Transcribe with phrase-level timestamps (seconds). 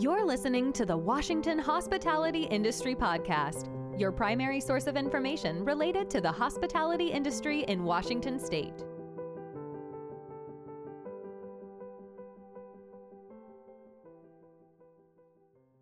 [0.00, 3.68] You're listening to the Washington Hospitality Industry Podcast,
[4.00, 8.72] your primary source of information related to the hospitality industry in Washington state.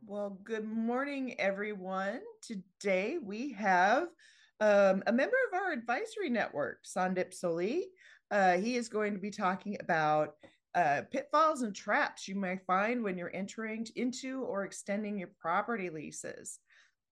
[0.05, 2.19] Well, good morning, everyone.
[2.43, 4.09] Today we have
[4.59, 7.85] um, a member of our advisory network, Sandip Soli.
[8.33, 10.35] Uh, he is going to be talking about
[10.75, 15.91] uh, pitfalls and traps you may find when you're entering into or extending your property
[15.91, 16.59] leases.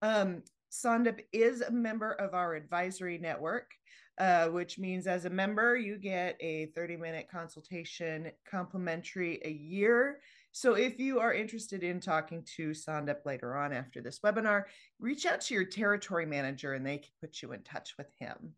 [0.03, 3.73] Um, Sandip is a member of our advisory network,
[4.19, 10.21] uh, which means as a member, you get a 30 minute consultation complimentary a year.
[10.53, 14.65] So if you are interested in talking to Sandip later on after this webinar,
[14.99, 18.55] reach out to your territory manager and they can put you in touch with him.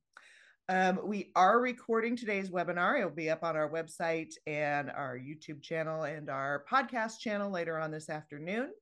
[0.70, 2.98] Um, we are recording today's webinar.
[2.98, 7.78] It'll be up on our website and our YouTube channel and our podcast channel later
[7.78, 8.72] on this afternoon,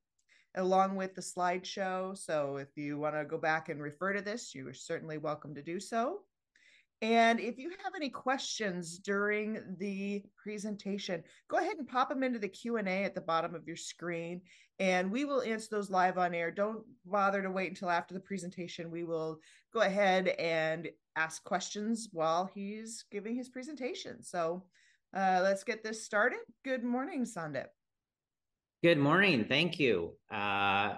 [0.55, 2.17] along with the slideshow.
[2.17, 5.55] So if you want to go back and refer to this, you are certainly welcome
[5.55, 6.23] to do so.
[7.01, 12.39] And if you have any questions during the presentation, go ahead and pop them into
[12.39, 14.41] the Q&A at the bottom of your screen
[14.79, 16.51] and we will answer those live on air.
[16.51, 18.91] Don't bother to wait until after the presentation.
[18.91, 19.39] We will
[19.73, 24.21] go ahead and ask questions while he's giving his presentation.
[24.21, 24.65] So
[25.15, 26.39] uh, let's get this started.
[26.63, 27.67] Good morning, Sandip.
[28.83, 29.45] Good morning.
[29.49, 30.13] Thank you.
[30.29, 30.95] Uh,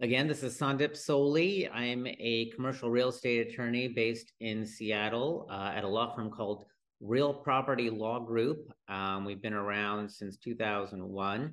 [0.00, 1.68] Again, this is Sandip Soli.
[1.70, 6.66] I'm a commercial real estate attorney based in Seattle uh, at a law firm called
[7.00, 8.72] Real Property Law Group.
[8.88, 11.52] Um, we've been around since 2001.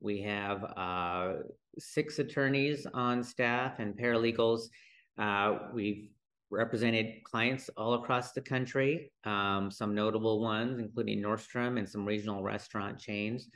[0.00, 1.34] We have uh,
[1.78, 4.62] six attorneys on staff and paralegals.
[5.16, 6.08] Uh, we've
[6.50, 12.42] represented clients all across the country, um, some notable ones, including Nordstrom and some regional
[12.42, 13.48] restaurant chains,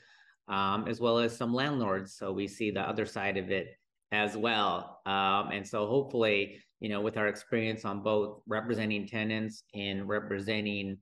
[0.47, 2.15] um, as well as some landlords.
[2.15, 3.75] So we see the other side of it
[4.13, 5.01] as well.
[5.07, 10.99] Um, and so hopefully, you know, with our experience on both representing tenants and representing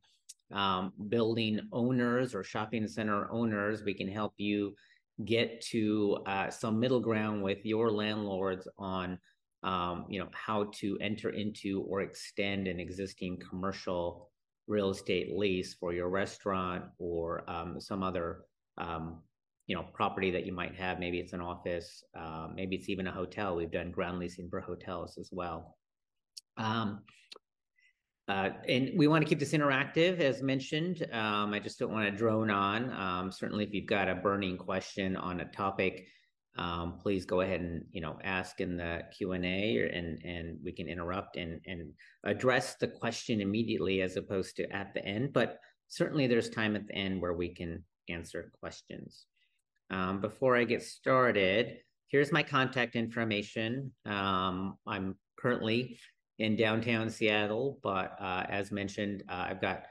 [0.53, 4.75] um, building owners or shopping center owners, we can help you
[5.25, 9.19] get to uh, some middle ground with your landlords on,
[9.62, 14.31] um, you know, how to enter into or extend an existing commercial
[14.66, 18.43] real estate lease for your restaurant or um, some other
[18.78, 19.22] um,
[19.66, 20.99] you know property that you might have.
[20.99, 23.56] Maybe it's an office uh, maybe it's even a hotel.
[23.56, 25.77] We've done ground leasing for hotels as well.
[26.56, 27.03] Um,
[28.28, 31.06] uh, and we want to keep this interactive as mentioned.
[31.12, 32.93] Um, i just don't want to drone on.
[32.93, 36.06] Um, certainly if you've got a burning question on a topic
[36.59, 40.88] um, please go ahead and you know ask in the q&a and and we can
[40.88, 41.93] interrupt and and
[42.25, 45.33] address the question immediately as opposed to at the end.
[45.33, 49.27] But certainly there's time at the end where we can answer questions
[49.91, 53.92] um, before I get started, here's my contact information.
[54.04, 55.98] Um, I'm currently
[56.38, 59.84] in downtown Seattle, but uh, as mentioned, uh, I've got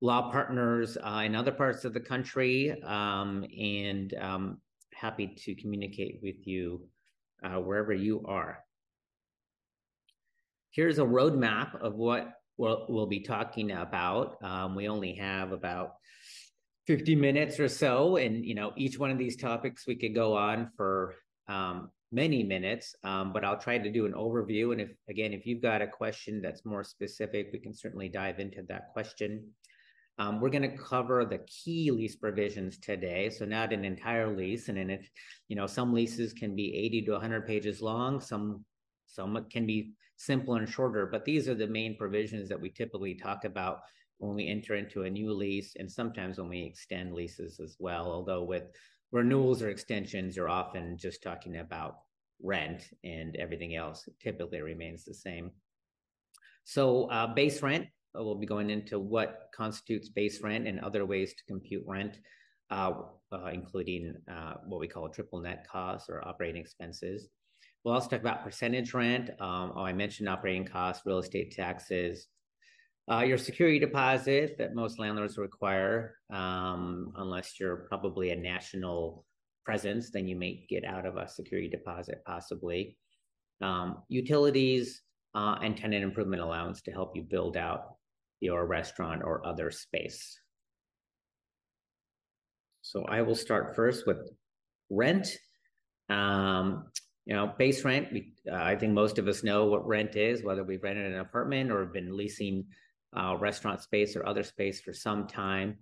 [0.00, 4.58] law partners uh, in other parts of the country um, and um,
[4.94, 6.86] happy to communicate with you
[7.42, 8.58] uh, wherever you are.
[10.70, 14.36] Here's a roadmap of what we'll, we'll be talking about.
[14.42, 15.94] Um, we only have about
[16.90, 18.16] 50 minutes or so.
[18.16, 21.14] And, you know, each one of these topics we could go on for
[21.46, 24.72] um, many minutes, um, but I'll try to do an overview.
[24.72, 28.40] And if, again, if you've got a question that's more specific, we can certainly dive
[28.40, 29.46] into that question.
[30.18, 33.30] Um, we're going to cover the key lease provisions today.
[33.30, 34.68] So not an entire lease.
[34.68, 35.06] And in it,
[35.46, 38.20] you know, some leases can be 80 to 100 pages long.
[38.20, 38.64] Some,
[39.06, 43.14] some can be simpler and shorter, but these are the main provisions that we typically
[43.14, 43.82] talk about
[44.20, 48.12] when we enter into a new lease and sometimes when we extend leases as well.
[48.12, 48.64] Although with
[49.12, 52.00] renewals or extensions, you're often just talking about
[52.42, 55.50] rent and everything else typically remains the same.
[56.64, 61.06] So uh, base rent, uh, we'll be going into what constitutes base rent and other
[61.06, 62.20] ways to compute rent,
[62.70, 62.92] uh,
[63.32, 67.28] uh, including uh, what we call triple net costs or operating expenses.
[67.82, 69.30] We'll also talk about percentage rent.
[69.40, 72.26] Um, oh, I mentioned operating costs, real estate taxes,
[73.10, 79.24] uh, your security deposit that most landlords require, um, unless you're probably a national
[79.64, 82.96] presence, then you may get out of a security deposit possibly.
[83.60, 85.02] Um, utilities
[85.34, 87.96] uh, and tenant improvement allowance to help you build out
[88.40, 90.38] your restaurant or other space.
[92.82, 94.30] So I will start first with
[94.88, 95.36] rent.
[96.08, 96.86] Um,
[97.26, 98.08] you know, base rent.
[98.12, 101.20] We, uh, I think most of us know what rent is, whether we've rented an
[101.20, 102.64] apartment or have been leasing
[103.16, 105.78] uh, restaurant space or other space for some time.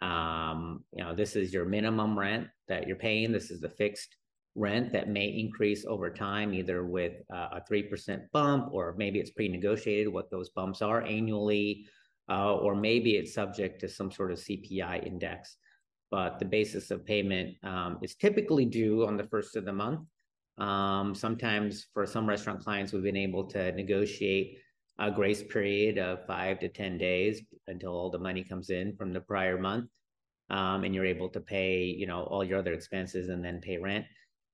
[0.00, 3.32] Um, you know, this is your minimum rent that you're paying.
[3.32, 4.16] This is the fixed
[4.54, 9.30] rent that may increase over time, either with uh, a 3% bump, or maybe it's
[9.30, 11.86] pre negotiated what those bumps are annually,
[12.28, 15.56] uh, or maybe it's subject to some sort of CPI index.
[16.10, 20.00] But the basis of payment um, is typically due on the first of the month.
[20.58, 24.58] Um, sometimes for some restaurant clients, we've been able to negotiate
[24.98, 29.12] a grace period of five to 10 days until all the money comes in from
[29.12, 29.88] the prior month.
[30.50, 33.78] Um, and you're able to pay, you know, all your other expenses and then pay
[33.78, 34.04] rent.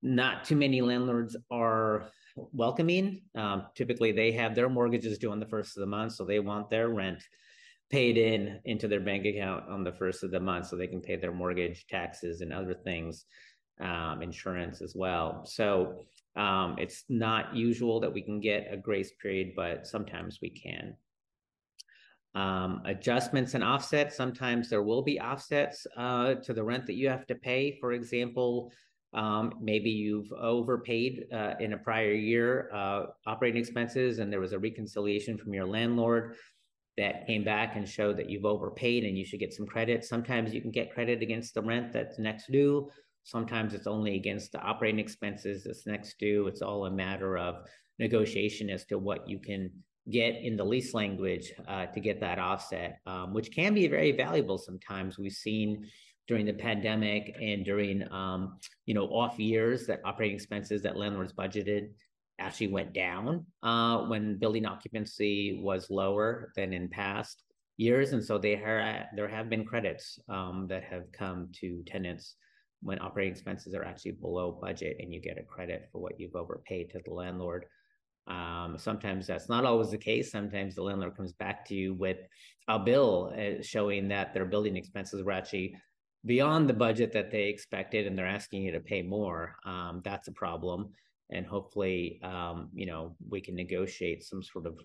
[0.00, 2.11] Not too many landlords are
[2.52, 3.23] welcoming.
[3.35, 6.38] Um, typically, they have their mortgages due on the first of the month, so they
[6.38, 7.23] want their rent
[7.90, 11.00] paid in into their bank account on the first of the month, so they can
[11.00, 13.25] pay their mortgage, taxes, and other things,
[13.81, 15.44] um, insurance as well.
[15.46, 16.05] So
[16.38, 20.94] um, it's not usual that we can get a grace period, but sometimes we can.
[22.35, 24.17] Um, adjustments and offsets.
[24.17, 27.76] Sometimes there will be offsets uh, to the rent that you have to pay.
[27.81, 28.70] For example,
[29.14, 34.52] um, maybe you've overpaid uh, in a prior year uh, operating expenses, and there was
[34.52, 36.37] a reconciliation from your landlord
[36.99, 40.05] that came back and showed that you've overpaid and you should get some credit.
[40.05, 42.90] Sometimes you can get credit against the rent that's next due.
[43.28, 46.46] Sometimes it's only against the operating expenses that's next due.
[46.46, 47.56] It's all a matter of
[47.98, 49.70] negotiation as to what you can
[50.10, 54.12] get in the lease language uh, to get that offset, um, which can be very
[54.12, 55.19] valuable sometimes.
[55.19, 55.86] We've seen
[56.26, 61.34] during the pandemic and during um, you know off years that operating expenses that landlords
[61.34, 61.90] budgeted
[62.38, 67.42] actually went down uh, when building occupancy was lower than in past
[67.76, 72.36] years, and so they are, there have been credits um, that have come to tenants
[72.82, 76.36] when operating expenses are actually below budget, and you get a credit for what you've
[76.36, 77.66] overpaid to the landlord.
[78.26, 80.30] Um, sometimes that's not always the case.
[80.30, 82.19] Sometimes the landlord comes back to you with
[82.69, 85.75] a bill uh, showing that their building expenses were actually
[86.26, 90.28] beyond the budget that they expected and they're asking you to pay more, um, that's
[90.28, 90.90] a problem.
[91.30, 94.78] And hopefully, um, you know, we can negotiate some sort of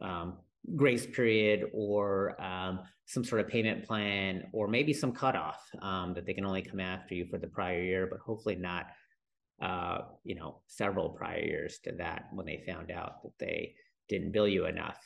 [0.00, 0.38] um,
[0.76, 6.24] grace period or um, some sort of payment plan or maybe some cutoff um, that
[6.24, 8.86] they can only come after you for the prior year, but hopefully not,
[9.62, 13.74] uh, you know, several prior years to that when they found out that they
[14.08, 14.98] didn't bill you enough.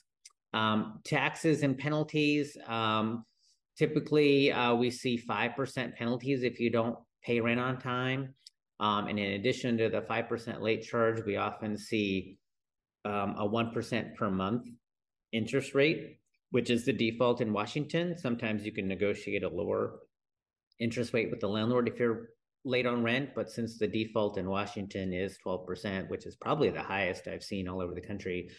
[0.55, 2.57] Um, taxes and penalties.
[2.67, 3.25] Um,
[3.79, 8.35] Typically, uh, we see 5% penalties if you don't pay rent on time.
[8.81, 12.39] Um, and in addition to the 5% late charge, we often see
[13.05, 14.67] um, a 1% per month
[15.33, 16.19] interest rate,
[16.51, 18.17] which is the default in Washington.
[18.17, 20.01] Sometimes you can negotiate a lower
[20.79, 22.31] interest rate with the landlord if you're
[22.65, 26.83] late on rent, but since the default in Washington is 12%, which is probably the
[26.83, 28.51] highest I've seen all over the country,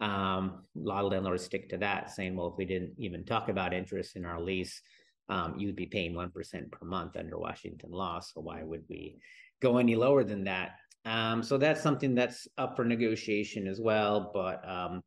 [0.00, 3.48] um, a lot of landlords stick to that, saying, well, if we didn't even talk
[3.48, 4.80] about interest in our lease,
[5.28, 6.32] um, you'd be paying 1%
[6.72, 8.18] per month under Washington law.
[8.20, 9.18] So why would we
[9.60, 10.72] go any lower than that?
[11.04, 14.30] Um, so that's something that's up for negotiation as well.
[14.34, 15.02] But, um,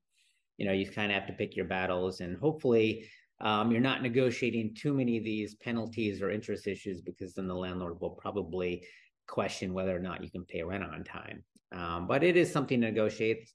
[0.57, 3.09] you know, you kind of have to pick your battles and hopefully
[3.41, 7.55] um, you're not negotiating too many of these penalties or interest issues because then the
[7.55, 8.85] landlord will probably
[9.27, 11.43] question whether or not you can pay rent on time.
[11.71, 13.49] Um, but it is something to negotiate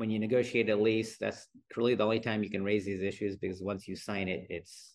[0.00, 3.36] when you negotiate a lease, that's really the only time you can raise these issues
[3.36, 4.94] because once you sign it, it's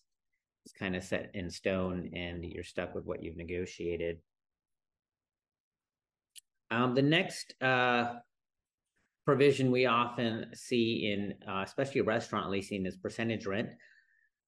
[0.64, 4.18] it's kind of set in stone and you're stuck with what you've negotiated.
[6.72, 8.14] Um, the next uh,
[9.26, 13.68] provision we often see in, uh, especially restaurant leasing, is percentage rent.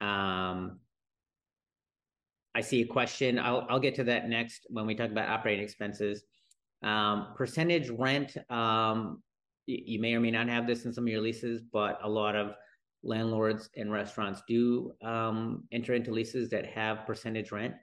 [0.00, 0.78] Um,
[2.54, 3.38] I see a question.
[3.38, 6.22] I'll I'll get to that next when we talk about operating expenses.
[6.82, 9.22] Um, percentage rent um,
[9.68, 12.34] you may or may not have this in some of your leases, but a lot
[12.34, 12.54] of
[13.02, 17.74] landlords and restaurants do um, enter into leases that have percentage rent.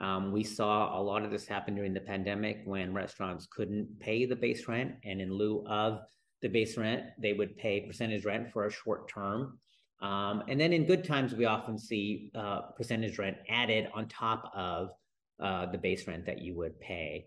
[0.00, 4.26] Um, we saw a lot of this happen during the pandemic when restaurants couldn't pay
[4.26, 6.00] the base rent, and in lieu of
[6.42, 9.58] the base rent, they would pay percentage rent for a short term.
[10.00, 14.50] Um, and then in good times, we often see uh, percentage rent added on top
[14.54, 14.90] of
[15.38, 17.26] uh, the base rent that you would pay.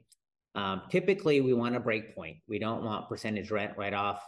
[0.55, 2.37] Um, typically, we want a break point.
[2.47, 4.21] We don't want percentage rent right off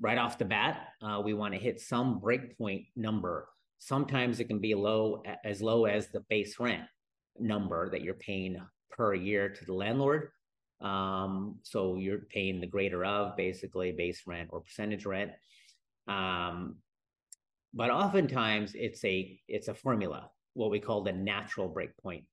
[0.00, 0.88] right off the bat.
[1.02, 3.48] Uh, we want to hit some break point number.
[3.78, 6.84] Sometimes it can be low as low as the base rent
[7.38, 10.30] number that you're paying per year to the landlord.
[10.80, 15.32] Um, so you're paying the greater of basically base rent or percentage rent.
[16.08, 16.76] Um,
[17.72, 22.24] but oftentimes it's a it's a formula, what we call the natural break point.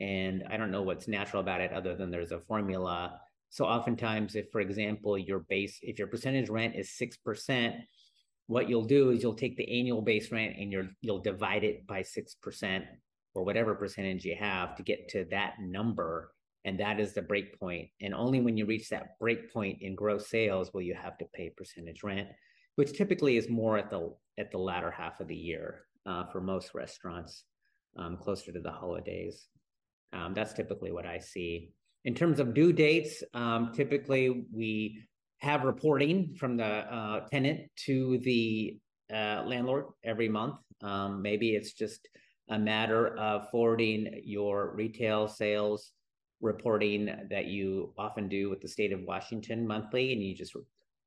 [0.00, 3.20] And I don't know what's natural about it other than there's a formula.
[3.50, 7.74] So oftentimes, if for example, your base, if your percentage rent is 6%,
[8.46, 11.86] what you'll do is you'll take the annual base rent and you'll you'll divide it
[11.86, 12.84] by 6%
[13.34, 16.32] or whatever percentage you have to get to that number.
[16.64, 17.88] And that is the break point.
[18.00, 21.26] And only when you reach that break point in gross sales will you have to
[21.34, 22.28] pay percentage rent,
[22.76, 26.40] which typically is more at the at the latter half of the year uh, for
[26.40, 27.44] most restaurants,
[27.96, 29.48] um, closer to the holidays.
[30.12, 31.70] Um, that's typically what I see.
[32.04, 35.02] In terms of due dates, um, typically we
[35.38, 38.78] have reporting from the uh, tenant to the
[39.12, 40.56] uh, landlord every month.
[40.82, 42.08] Um, maybe it's just
[42.48, 45.92] a matter of forwarding your retail sales
[46.40, 50.56] reporting that you often do with the state of Washington monthly, and you just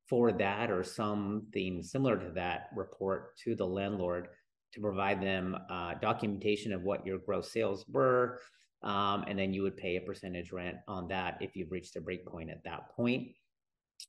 [0.08, 4.28] forward that or something similar to that report to the landlord
[4.72, 8.40] to provide them uh, documentation of what your gross sales were.
[8.82, 12.00] Um, and then you would pay a percentage rent on that if you've reached a
[12.00, 13.28] break point at that point.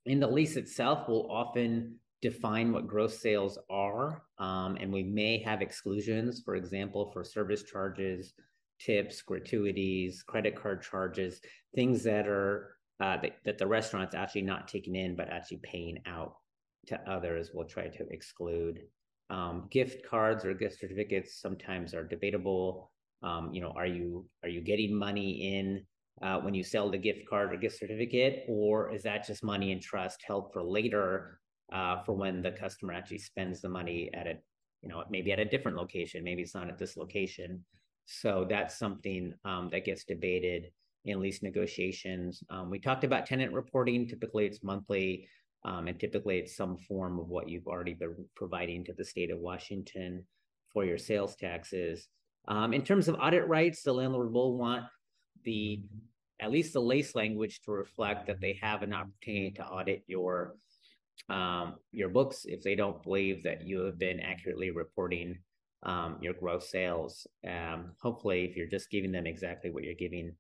[0.06, 5.42] In the lease itself, will often define what gross sales are, um, and we may
[5.42, 8.34] have exclusions, for example, for service charges,
[8.80, 11.42] tips, gratuities, credit card charges,
[11.76, 16.00] things that are uh, that, that the restaurant's actually not taking in but actually paying
[16.06, 16.36] out
[16.88, 17.52] to others.
[17.54, 18.82] We'll try to exclude.
[19.30, 22.92] Um, gift cards or gift certificates sometimes are debatable.
[23.22, 25.86] Um, you know, are you are you getting money in
[26.22, 29.72] uh, when you sell the gift card or gift certificate, or is that just money
[29.72, 31.40] in trust held for later
[31.72, 34.34] uh, for when the customer actually spends the money at a
[34.82, 37.64] you know maybe at a different location, maybe it's not at this location.
[38.12, 40.72] So that's something um, that gets debated
[41.06, 42.44] in lease negotiations.
[42.50, 44.08] Um, we talked about tenant reporting.
[44.08, 45.28] Typically, it's monthly,
[45.64, 49.30] um, and typically it's some form of what you've already been providing to the state
[49.30, 50.26] of Washington
[50.74, 52.08] for your sales taxes.
[52.48, 54.86] Um, in terms of audit rights, the landlord will want
[55.44, 55.84] the
[56.42, 60.56] at least the lease language to reflect that they have an opportunity to audit your
[61.30, 65.38] um, your books if they don't believe that you have been accurately reporting
[65.84, 67.26] um, your gross sales.
[67.48, 70.36] Um, hopefully, if you're just giving them exactly what you're giving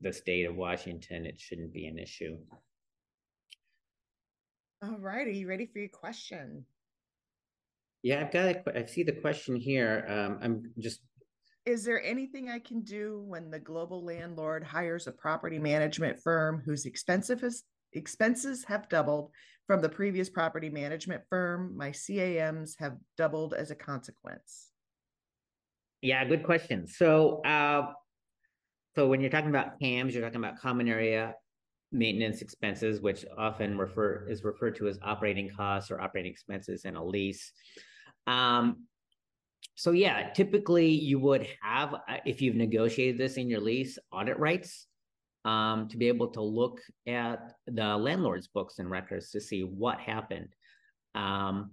[0.00, 2.36] the state of Washington, it shouldn't be an issue.
[4.82, 6.66] All right, are you ready for your question?
[8.02, 8.44] Yeah, I've got.
[8.44, 10.04] A, I see the question here.
[10.08, 11.00] Um, I'm just.
[11.64, 16.62] Is there anything I can do when the global landlord hires a property management firm
[16.66, 19.30] whose expenses expenses have doubled
[19.66, 21.74] from the previous property management firm?
[21.74, 24.73] My CAMs have doubled as a consequence.
[26.04, 26.86] Yeah, good question.
[26.86, 27.86] So, uh,
[28.94, 31.34] so when you're talking about CAMs, you're talking about common area
[31.92, 36.96] maintenance expenses, which often refer is referred to as operating costs or operating expenses in
[36.96, 37.52] a lease.
[38.26, 38.84] Um,
[39.76, 44.38] so yeah, typically you would have, uh, if you've negotiated this in your lease, audit
[44.38, 44.86] rights
[45.46, 49.98] um, to be able to look at the landlord's books and records to see what
[50.00, 50.54] happened.
[51.14, 51.70] Um,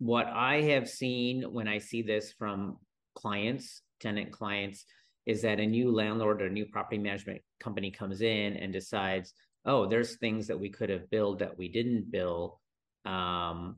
[0.00, 2.78] what I have seen when I see this from
[3.18, 4.84] clients, tenant clients,
[5.26, 9.34] is that a new landlord or a new property management company comes in and decides,
[9.64, 12.60] oh, there's things that we could have billed that we didn't bill.
[13.04, 13.76] Um,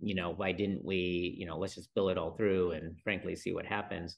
[0.00, 3.36] you know, why didn't we, you know, let's just bill it all through and frankly
[3.36, 4.16] see what happens.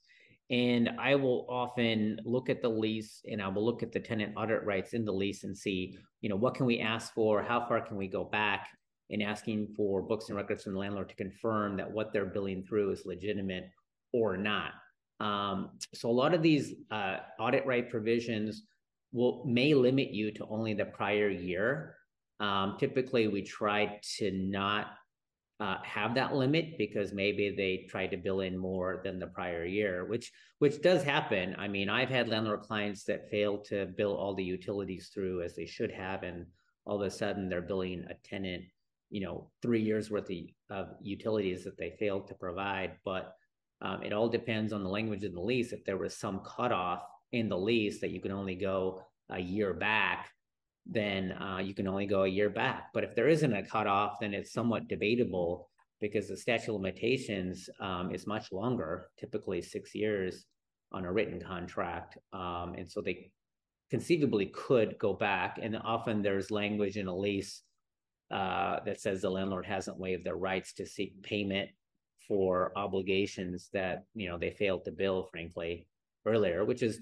[0.51, 4.35] And I will often look at the lease and I will look at the tenant
[4.37, 7.43] audit rights in the lease and see, you know, what can we ask for?
[7.43, 8.69] How far can we go back
[9.11, 12.65] in asking for books and records from the landlord to confirm that what they're billing
[12.65, 13.71] through is legitimate
[14.13, 14.73] or not.
[15.21, 18.63] Um, so a lot of these uh, audit right provisions
[19.13, 21.97] will may limit you to only the prior year.
[22.39, 24.87] Um, typically, we try to not
[25.61, 29.65] uh, have that limit because maybe they try to bill in more than the prior
[29.65, 31.55] year, which which does happen.
[31.59, 35.55] I mean, I've had landlord clients that fail to bill all the utilities through as
[35.55, 36.47] they should have, and
[36.87, 38.65] all of a sudden they're billing a tenant,
[39.11, 40.39] you know, three years worth of,
[40.71, 43.35] of utilities that they failed to provide, but
[43.83, 45.73] um, it all depends on the language of the lease.
[45.73, 49.73] If there was some cutoff in the lease that you can only go a year
[49.73, 50.31] back,
[50.87, 52.91] then uh, you can only go a year back.
[52.93, 55.69] But if there isn't a cutoff, then it's somewhat debatable
[56.01, 60.47] because the statute of limitations um, is much longer, typically six years
[60.93, 62.19] on a written contract.
[62.33, 63.31] Um, and so they
[63.91, 65.59] conceivably could go back.
[65.61, 67.63] And often there's language in a lease
[68.31, 71.71] uh, that says the landlord hasn't waived their rights to seek payment
[72.27, 75.87] for obligations that you know they failed to bill frankly
[76.27, 77.01] earlier which is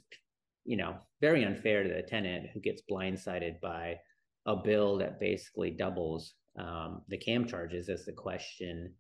[0.65, 3.97] you know very unfair to the tenant who gets blindsided by
[4.47, 8.93] a bill that basically doubles um, the cam charges as the question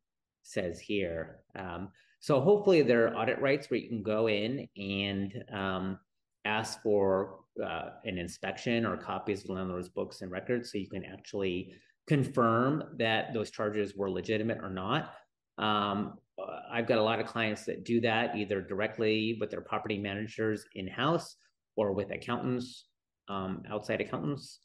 [0.42, 1.40] says here.
[1.56, 5.98] Um, so hopefully there are audit rights where you can go in and um,
[6.44, 11.04] ask for uh, an inspection or copies of landlord's books and records so you can
[11.04, 11.72] actually
[12.06, 15.12] confirm that those charges were legitimate or not
[15.58, 19.60] um, uh, I've got a lot of clients that do that either directly with their
[19.60, 21.36] property managers in house
[21.76, 22.86] or with accountants
[23.28, 24.60] um, outside accountants.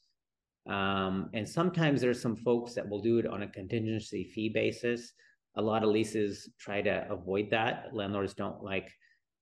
[0.70, 5.12] Um, and sometimes there's some folks that will do it on a contingency fee basis.
[5.56, 7.90] A lot of leases try to avoid that.
[7.92, 8.90] Landlords don't like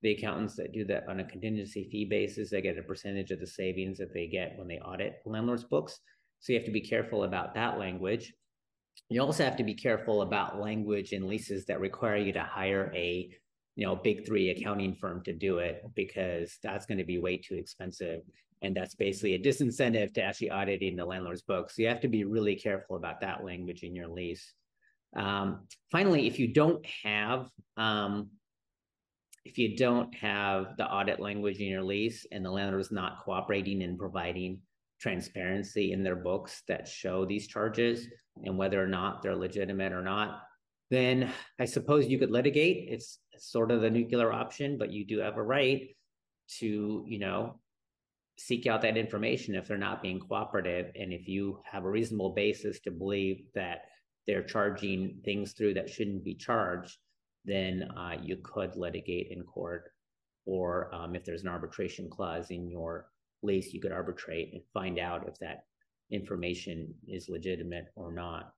[0.02, 2.50] the accountants that do that on a contingency fee basis.
[2.50, 6.00] They get a percentage of the savings that they get when they audit landlords' books.
[6.40, 8.34] So you have to be careful about that language.
[9.12, 12.90] You also have to be careful about language in leases that require you to hire
[12.96, 13.30] a
[13.76, 17.36] you know big three accounting firm to do it because that's going to be way
[17.36, 18.22] too expensive.
[18.62, 21.76] And that's basically a disincentive to actually auditing the landlord's books.
[21.76, 24.54] So you have to be really careful about that language in your lease.
[25.14, 28.30] Um, finally if you don't have um,
[29.44, 33.20] if you don't have the audit language in your lease and the landlord is not
[33.26, 34.60] cooperating and providing
[35.02, 38.08] transparency in their books that show these charges
[38.44, 40.42] and whether or not they're legitimate or not
[40.92, 42.90] then I suppose you could litigate.
[42.90, 45.96] It's sort of the nuclear option, but you do have a right
[46.60, 47.60] to, you know,
[48.38, 50.92] seek out that information if they're not being cooperative.
[50.96, 53.86] And if you have a reasonable basis to believe that
[54.28, 56.98] they're charging things through that shouldn't be charged,
[57.46, 59.92] then uh, you could litigate in court.
[60.46, 63.08] Or um, if there's an arbitration clause in your
[63.44, 65.66] lease, you could arbitrate and find out if that
[66.12, 68.54] information is legitimate or not.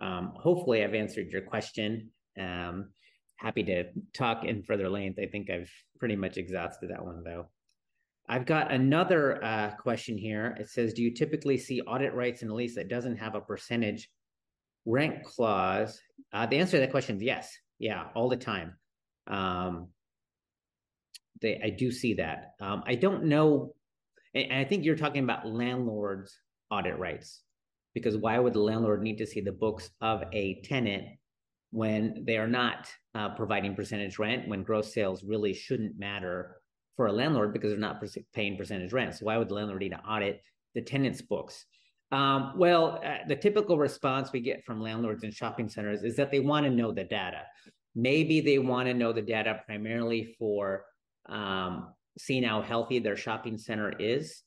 [0.00, 2.10] Um, hopefully, I've answered your question.
[2.38, 2.90] Um,
[3.36, 5.18] happy to talk in further length.
[5.18, 7.46] I think I've pretty much exhausted that one, though.
[8.28, 10.56] I've got another uh, question here.
[10.58, 13.40] It says, do you typically see audit rights in a lease that doesn't have a
[13.40, 14.10] percentage
[14.84, 16.00] rent clause?
[16.32, 17.56] Uh, the answer to that question is yes.
[17.78, 18.74] Yeah, all the time.
[19.26, 19.88] Um,
[21.40, 22.54] they, I do see that.
[22.60, 23.74] Um, I don't know,
[24.36, 26.38] and I think you're talking about landlords'
[26.70, 27.42] audit rights
[27.94, 31.04] because why would the landlord need to see the books of a tenant
[31.70, 36.56] when they are not uh, providing percentage rent when gross sales really shouldn't matter
[36.96, 38.02] for a landlord because they're not
[38.34, 39.14] paying percentage rent?
[39.14, 40.42] So why would the landlord need to audit
[40.74, 41.64] the tenant's books?
[42.12, 46.30] Um, well uh, the typical response we get from landlords in shopping centers is that
[46.30, 47.42] they want to know the data.
[47.94, 50.84] Maybe they want to know the data primarily for
[51.28, 54.42] um, seeing how healthy their shopping center is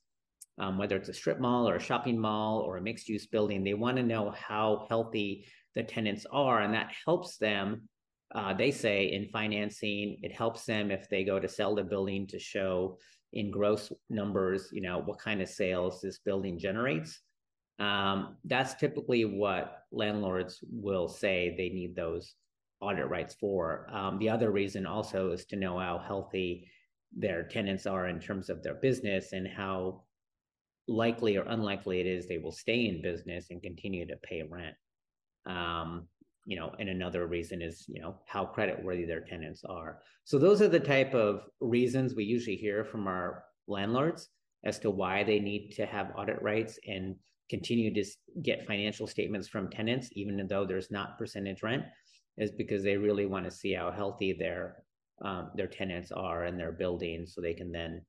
[0.60, 3.64] um, whether it's a strip mall or a shopping mall or a mixed use building,
[3.64, 6.62] they want to know how healthy the tenants are.
[6.62, 7.88] And that helps them,
[8.36, 10.18] uh, they say, in financing.
[10.22, 12.98] It helps them if they go to sell the building to show
[13.32, 17.22] in gross numbers, you know, what kind of sales this building generates.
[17.80, 22.34] Um, that's typically what landlords will say they need those
[22.82, 23.88] audit rights for.
[23.94, 26.68] Um, the other reason also is to know how healthy
[27.16, 30.04] their tenants are in terms of their business and how
[30.88, 34.76] likely or unlikely it is they will stay in business and continue to pay rent.
[35.46, 36.08] Um,
[36.46, 40.00] you know, and another reason is, you know, how credit worthy their tenants are.
[40.24, 44.30] So those are the type of reasons we usually hear from our landlords
[44.64, 47.16] as to why they need to have audit rights and
[47.50, 48.04] continue to
[48.42, 51.84] get financial statements from tenants, even though there's not percentage rent,
[52.38, 54.84] is because they really want to see how healthy their
[55.24, 58.02] um, their tenants are in their buildings, so they can then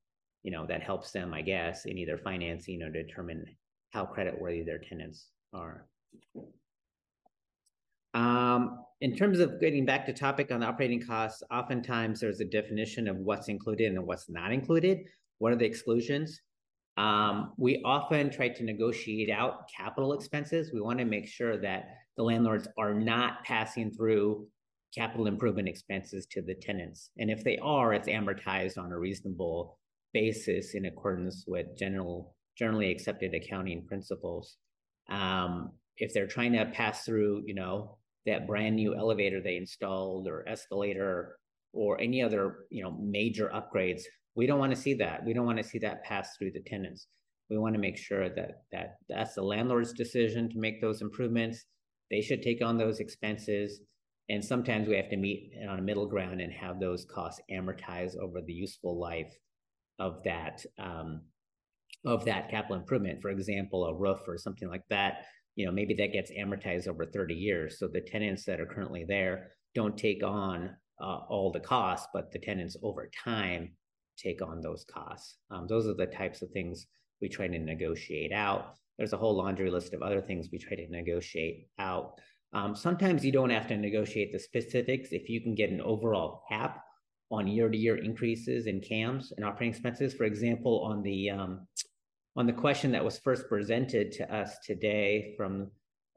[0.43, 3.45] you know, that helps them, I guess, in either financing or determine
[3.91, 5.85] how creditworthy their tenants are.
[8.13, 12.45] Um, in terms of getting back to topic on the operating costs, oftentimes there's a
[12.45, 14.99] definition of what's included and what's not included.
[15.37, 16.41] What are the exclusions?
[16.97, 20.71] Um, we often try to negotiate out capital expenses.
[20.73, 21.85] We want to make sure that
[22.17, 24.47] the landlords are not passing through
[24.95, 27.11] capital improvement expenses to the tenants.
[27.17, 29.77] And if they are, it's amortized on a reasonable
[30.13, 34.57] basis in accordance with general generally accepted accounting principles.
[35.09, 40.27] Um, if they're trying to pass through, you know, that brand new elevator they installed
[40.27, 41.37] or escalator
[41.73, 44.01] or any other, you know, major upgrades,
[44.35, 45.25] we don't want to see that.
[45.25, 47.07] We don't want to see that pass through the tenants.
[47.49, 51.65] We want to make sure that that that's the landlord's decision to make those improvements.
[52.09, 53.81] They should take on those expenses.
[54.29, 58.17] And sometimes we have to meet on a middle ground and have those costs amortized
[58.17, 59.33] over the useful life
[59.99, 61.21] of that um,
[62.05, 63.21] of that capital improvement.
[63.21, 65.25] For example, a roof or something like that.
[65.55, 67.77] You know, maybe that gets amortized over 30 years.
[67.77, 72.31] So the tenants that are currently there don't take on uh, all the costs, but
[72.31, 73.73] the tenants over time
[74.17, 75.37] take on those costs.
[75.49, 76.87] Um, those are the types of things
[77.21, 78.75] we try to negotiate out.
[78.97, 82.19] There's a whole laundry list of other things we try to negotiate out.
[82.53, 86.43] Um, sometimes you don't have to negotiate the specifics if you can get an overall
[86.49, 86.83] cap
[87.31, 90.13] on year-to-year increases in CAMs and operating expenses.
[90.13, 91.67] For example, on the um,
[92.35, 95.69] on the question that was first presented to us today from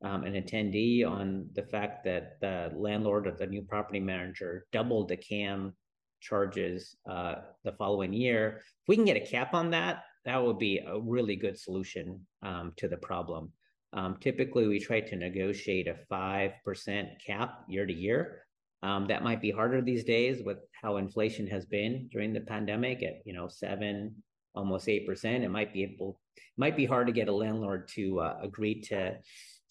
[0.04, 5.08] um, an attendee on the fact that the landlord or the new property manager doubled
[5.08, 5.72] the CAM
[6.20, 8.62] charges uh, the following year.
[8.82, 12.20] If we can get a cap on that, that would be a really good solution
[12.42, 13.52] um, to the problem.
[13.94, 18.42] Um, typically, we try to negotiate a five percent cap year to year.
[18.82, 23.02] Um, that might be harder these days with how inflation has been during the pandemic
[23.02, 24.16] at you know seven,
[24.54, 25.44] almost eight percent.
[25.44, 26.20] It might be able,
[26.56, 29.16] might be hard to get a landlord to uh, agree to,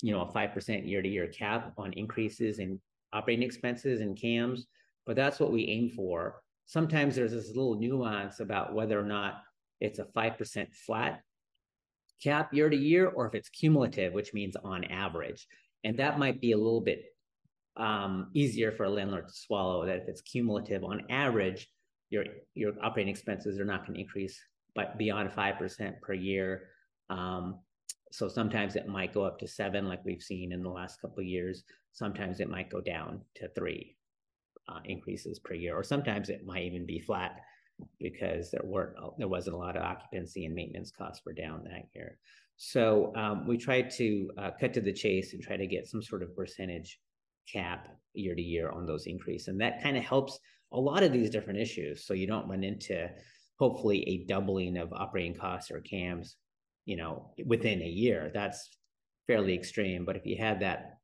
[0.02, 2.80] you know, a five percent year to year cap on increases in
[3.12, 4.68] operating expenses and CAMs.
[5.06, 6.42] But that's what we aim for.
[6.66, 9.42] Sometimes there's this little nuance about whether or not
[9.82, 11.22] it's a 5% flat
[12.22, 15.48] cap year to year or if it's cumulative, which means on average.
[15.84, 17.04] And that might be a little bit
[17.76, 21.68] um, easier for a landlord to swallow that if it's cumulative on average,
[22.10, 24.40] your your operating expenses are not going to increase
[24.76, 26.70] but beyond 5% per year.
[27.10, 27.60] Um,
[28.12, 31.20] so sometimes it might go up to seven, like we've seen in the last couple
[31.20, 31.64] of years.
[31.92, 33.96] Sometimes it might go down to three
[34.68, 37.40] uh, increases per year, or sometimes it might even be flat
[38.00, 41.88] because there weren't there wasn't a lot of occupancy and maintenance costs were down that
[41.94, 42.18] year.
[42.58, 46.02] So um, we tried to uh, cut to the chase and try to get some
[46.02, 47.00] sort of percentage
[47.52, 50.40] cap year to year on those increase, and that kind of helps
[50.72, 52.06] a lot of these different issues.
[52.06, 53.10] So you don't run into
[53.60, 56.36] hopefully a doubling of operating costs or CAMs,
[56.86, 58.32] you know, within a year.
[58.34, 58.70] That's
[59.28, 60.06] fairly extreme.
[60.06, 60.98] But if you had that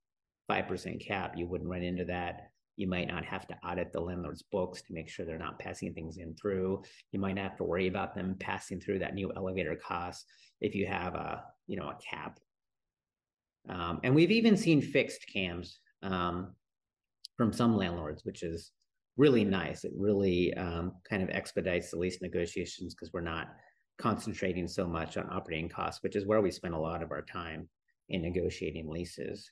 [0.48, 2.49] five percent cap, you wouldn't run into that
[2.80, 5.94] you might not have to audit the landlord's books to make sure they're not passing
[5.94, 6.82] things in through.
[7.12, 10.26] You might not have to worry about them passing through that new elevator cost
[10.62, 12.40] if you have a you know a cap.
[13.68, 16.56] Um, and we've even seen fixed cams um,
[17.36, 18.72] from some landlords, which is
[19.18, 19.84] really nice.
[19.84, 23.50] It really um, kind of expedites the lease negotiations because we're not
[23.98, 27.24] concentrating so much on operating costs, which is where we spend a lot of our
[27.24, 27.68] time
[28.08, 29.52] in negotiating leases.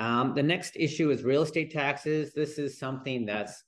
[0.00, 2.32] Um, the next issue is real estate taxes.
[2.34, 3.62] This is something that's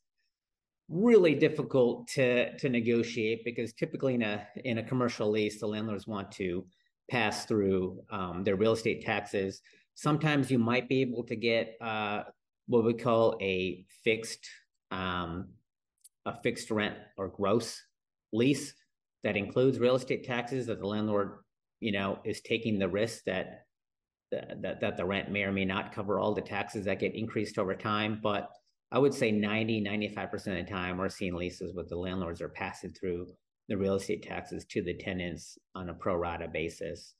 [0.88, 6.06] really difficult to to negotiate because typically in a in a commercial lease, the landlords
[6.06, 6.64] want to
[7.10, 9.62] pass through um, their real estate taxes.
[9.94, 12.24] Sometimes you might be able to get uh,
[12.66, 14.46] what we call a fixed
[14.90, 15.48] um,
[16.24, 17.80] a fixed rent or gross
[18.32, 18.74] lease
[19.22, 21.38] that includes real estate taxes that the landlord
[21.80, 23.65] you know is taking the risk that
[24.30, 27.58] that, that the rent may or may not cover all the taxes that get increased
[27.58, 28.20] over time.
[28.22, 28.50] But
[28.90, 32.48] I would say 90, 95% of the time, we're seeing leases with the landlords are
[32.48, 33.26] passing through
[33.68, 37.14] the real estate taxes to the tenants on a pro rata basis.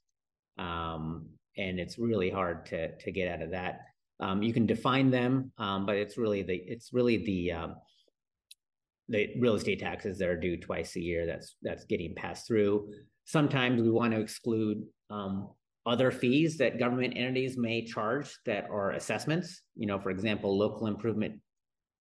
[0.59, 3.81] Um, and it's really hard to, to get out of that.
[4.21, 7.75] Um, you can define them, um, but it's really the it's really the um,
[9.09, 12.89] the real estate taxes that are due twice a year that's that's getting passed through.
[13.27, 15.51] Sometimes we want to exclude um,
[15.87, 19.63] other fees that government entities may charge that are assessments.
[19.77, 21.41] You know, for example, local improvement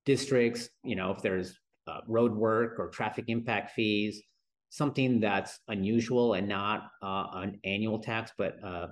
[0.06, 4.22] districts, you know, if there's uh, road work or traffic impact fees,
[4.70, 8.88] something that's unusual and not uh, an annual tax, but uh,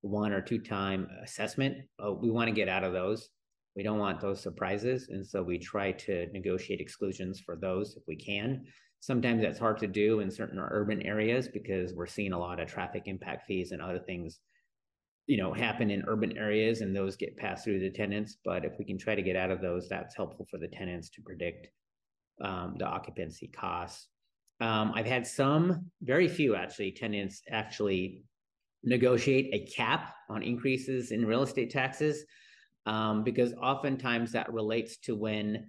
[0.00, 1.76] one or two time assessment.
[2.04, 3.28] Uh, we want to get out of those.
[3.76, 5.08] We don't want those surprises.
[5.08, 8.64] And so we try to negotiate exclusions for those if we can.
[9.02, 12.68] Sometimes that's hard to do in certain urban areas because we're seeing a lot of
[12.68, 14.38] traffic impact fees and other things,
[15.26, 18.36] you know, happen in urban areas and those get passed through the tenants.
[18.44, 21.10] But if we can try to get out of those, that's helpful for the tenants
[21.10, 21.66] to predict
[22.42, 24.06] um, the occupancy costs.
[24.60, 28.22] Um, I've had some, very few actually, tenants actually
[28.84, 32.24] negotiate a cap on increases in real estate taxes
[32.86, 35.66] um, because oftentimes that relates to when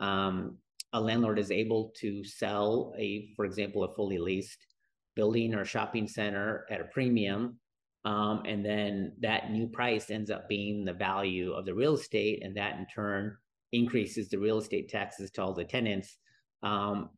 [0.00, 0.58] um,
[0.92, 4.66] a landlord is able to sell a, for example, a fully leased
[5.14, 7.58] building or shopping center at a premium.
[8.04, 12.42] Um, and then that new price ends up being the value of the real estate,
[12.42, 13.36] and that in turn
[13.72, 16.18] increases the real estate taxes to all the tenants.
[16.62, 17.10] Um,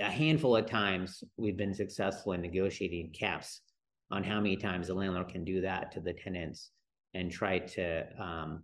[0.00, 3.60] a handful of times we've been successful in negotiating caps
[4.10, 6.70] on how many times the landlord can do that to the tenants
[7.14, 8.62] and try to um,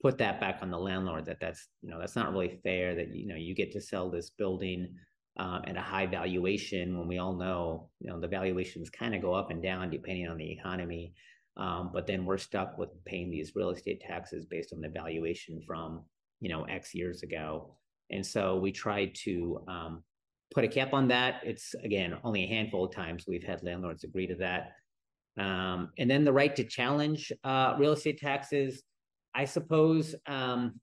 [0.00, 3.14] put that back on the landlord that that's you know that's not really fair that
[3.14, 4.88] you know you get to sell this building
[5.38, 9.22] um, at a high valuation when we all know you know the valuations kind of
[9.22, 11.14] go up and down depending on the economy.
[11.56, 15.60] Um, but then we're stuck with paying these real estate taxes based on the valuation
[15.66, 16.02] from
[16.40, 17.76] you know x years ago.
[18.10, 20.02] And so we tried to um,
[20.52, 21.42] put a cap on that.
[21.44, 24.72] It's again only a handful of times we've had landlords agree to that.
[25.38, 28.82] Um, and then the right to challenge uh, real estate taxes
[29.34, 30.80] I suppose um,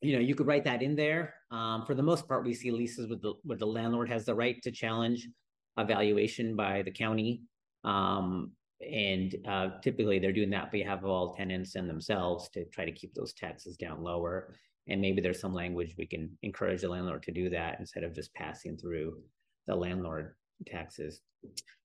[0.00, 1.34] you know you could write that in there.
[1.50, 4.34] Um, for the most part, we see leases with the where the landlord has the
[4.34, 5.28] right to challenge
[5.76, 7.42] a valuation by the county,
[7.84, 12.84] um, and uh, typically they're doing that behalf of all tenants and themselves to try
[12.84, 14.54] to keep those taxes down lower.
[14.88, 18.14] And maybe there's some language we can encourage the landlord to do that instead of
[18.14, 19.18] just passing through
[19.66, 20.34] the landlord
[20.66, 21.20] taxes.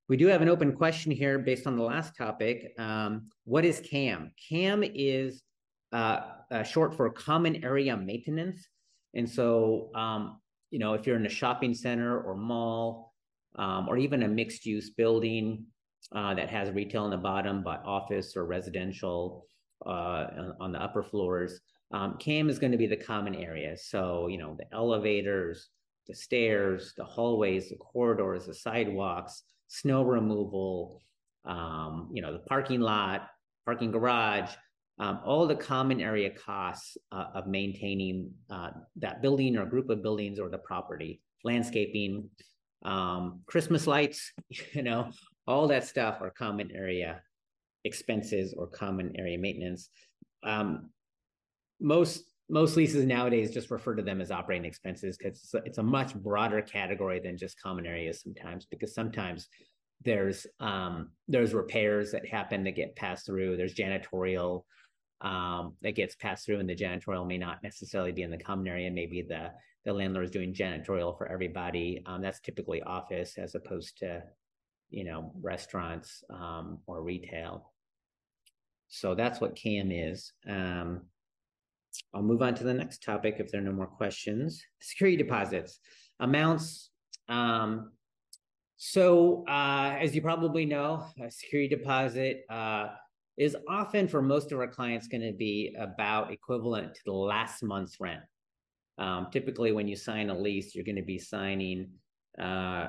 [0.10, 2.74] We do have an open question here based on the last topic.
[2.80, 4.32] Um, what is CAM?
[4.50, 5.44] CAM is
[5.94, 6.22] uh,
[6.52, 8.68] uh, short for Common Area Maintenance.
[9.14, 13.14] And so, um, you know, if you're in a shopping center or mall
[13.56, 15.66] um, or even a mixed use building
[16.14, 19.48] uh, that has retail on the bottom, but office or residential
[19.86, 20.28] uh,
[20.60, 21.60] on the upper floors,
[21.92, 23.88] um, CAM is going to be the common areas.
[23.90, 25.70] So, you know, the elevators,
[26.08, 31.02] the stairs, the hallways, the corridors, the sidewalks, snow removal,
[31.46, 33.28] um, you know, the parking lot,
[33.66, 34.52] parking garage,
[35.00, 40.02] um, all the common area costs uh, of maintaining uh, that building or group of
[40.02, 42.30] buildings or the property, landscaping,
[42.84, 44.32] um, Christmas lights,
[44.74, 45.12] you know,
[45.46, 47.22] all that stuff are common area
[47.84, 49.90] expenses or common area maintenance.
[50.44, 50.90] Um,
[51.80, 55.84] most most leases nowadays just refer to them as operating expenses because it's, it's, a
[55.84, 59.50] much broader category than just common areas sometimes because sometimes
[60.06, 64.64] there's um, there's repairs that happen that get passed through there's janitorial
[65.22, 68.68] um, that gets passed through and the janitorial may not necessarily be in the common
[68.68, 69.52] area maybe the
[69.86, 74.22] the landlord is doing janitorial for everybody um, that's typically office as opposed to
[74.90, 77.72] you know restaurants um, or retail
[78.90, 81.02] so that's what cam is um,
[82.14, 84.64] I'll move on to the next topic if there are no more questions.
[84.80, 85.80] Security deposits,
[86.20, 86.90] amounts.
[87.30, 87.92] Um,
[88.78, 92.90] so, uh, as you probably know, a security deposit uh,
[93.38, 97.64] is often for most of our clients going to be about equivalent to the last
[97.64, 98.22] month's rent.
[98.98, 101.90] Um, typically, when you sign a lease, you're going to be signing
[102.40, 102.88] uh,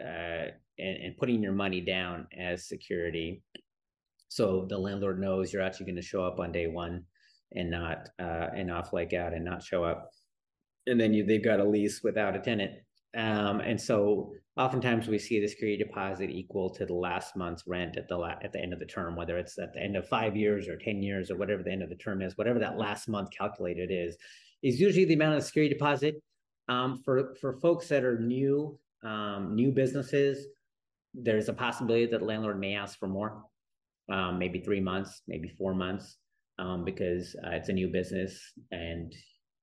[0.00, 0.46] uh,
[0.78, 3.42] and, and putting your money down as security.
[4.28, 7.04] So the landlord knows you're actually going to show up on day one
[7.52, 10.10] and not uh, and off like out and not show up,
[10.88, 12.72] and then you they've got a lease without a tenant.
[13.16, 17.96] Um, and so oftentimes we see the security deposit equal to the last month's rent
[17.96, 20.08] at the la- at the end of the term, whether it's at the end of
[20.08, 22.78] five years or ten years or whatever the end of the term is, whatever that
[22.78, 24.16] last month calculated is,
[24.62, 26.16] is usually the amount of security deposit.
[26.68, 30.46] Um, for for folks that are new um, new businesses,
[31.12, 33.44] there's a possibility that the landlord may ask for more,
[34.10, 36.16] um, maybe three months, maybe four months
[36.58, 39.12] um, because uh, it's a new business and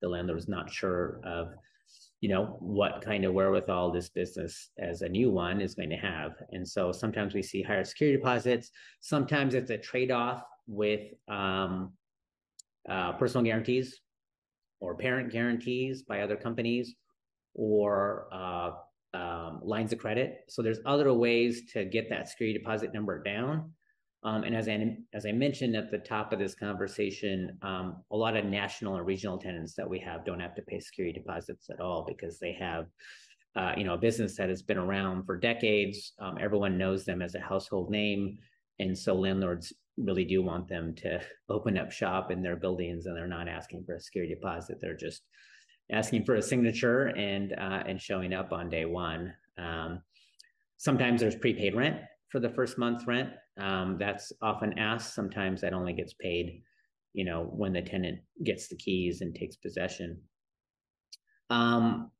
[0.02, 1.50] the landlord is not sure of
[2.22, 5.96] you know what kind of wherewithal this business as a new one is going to
[5.98, 6.34] have.
[6.52, 8.70] And so sometimes we see higher security deposits.
[9.02, 11.94] Sometimes it's a trade-off with um,
[12.88, 14.00] uh, personal guarantees
[14.80, 16.96] or parent guarantees by other companies
[17.56, 18.72] or uh,
[19.16, 20.42] um, lines of credit.
[20.48, 23.72] So there's other ways to get that security deposit number down
[24.24, 28.16] um, and as I, as I mentioned at the top of this conversation, um, a
[28.16, 31.70] lot of national and regional tenants that we have don't have to pay security deposits
[31.72, 32.86] at all because they have,
[33.56, 36.14] uh, you know, a business that has been around for decades.
[36.20, 38.38] Um, everyone knows them as a household name,
[38.78, 43.18] and so landlords really do want them to open up shop in their buildings, and
[43.18, 44.78] they're not asking for a security deposit.
[44.80, 45.24] They're just
[45.92, 49.34] asking for a signature and uh, and showing up on day one.
[49.58, 50.04] Um,
[50.78, 52.02] sometimes there's prepaid rent
[52.32, 53.30] for the first month rent.
[53.60, 55.14] Um, that's often asked.
[55.14, 56.64] Sometimes that only gets paid,
[57.14, 60.20] you know, when the tenant gets the keys and takes possession.
[61.50, 62.12] Um,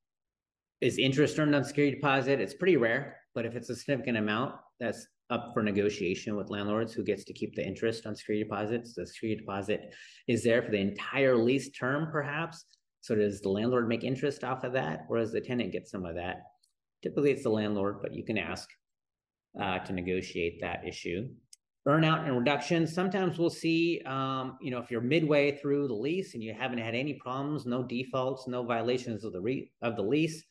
[0.82, 2.42] is interest earned on security deposit?
[2.42, 6.92] It's pretty rare, but if it's a significant amount, that's up for negotiation with landlords
[6.92, 8.94] who gets to keep the interest on security deposits.
[8.94, 9.94] The security deposit
[10.28, 12.66] is there for the entire lease term, perhaps.
[13.00, 16.06] So does the landlord make interest off of that, or does the tenant get some
[16.06, 16.42] of that?
[17.02, 18.70] Typically, it's the landlord, but you can ask
[19.60, 21.28] uh, to negotiate that issue.
[21.88, 22.86] Earnout and reduction.
[22.86, 26.78] Sometimes we'll see, um, you know, if you're midway through the lease and you haven't
[26.78, 30.44] had any problems, no defaults, no violations of the re- of the lease,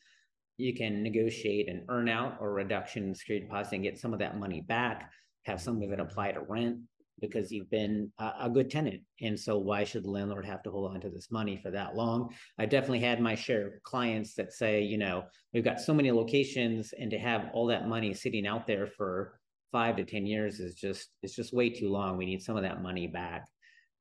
[0.57, 4.37] you can negotiate an earnout or reduction in security deposit and get some of that
[4.37, 5.09] money back.
[5.43, 6.77] Have some of it apply to rent
[7.19, 9.01] because you've been a, a, good tenant.
[9.21, 11.95] And so why should the landlord have to hold on to this money for that
[11.95, 12.33] long?
[12.57, 16.11] I definitely had my share of clients that say, you know, we've got so many
[16.11, 19.39] locations and to have all that money sitting out there for
[19.71, 22.17] five to 10 years is just, it's just way too long.
[22.17, 23.45] We need some of that money back.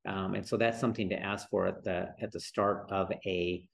[0.07, 3.65] Um, and so that's something to ask for at the, at the start of a,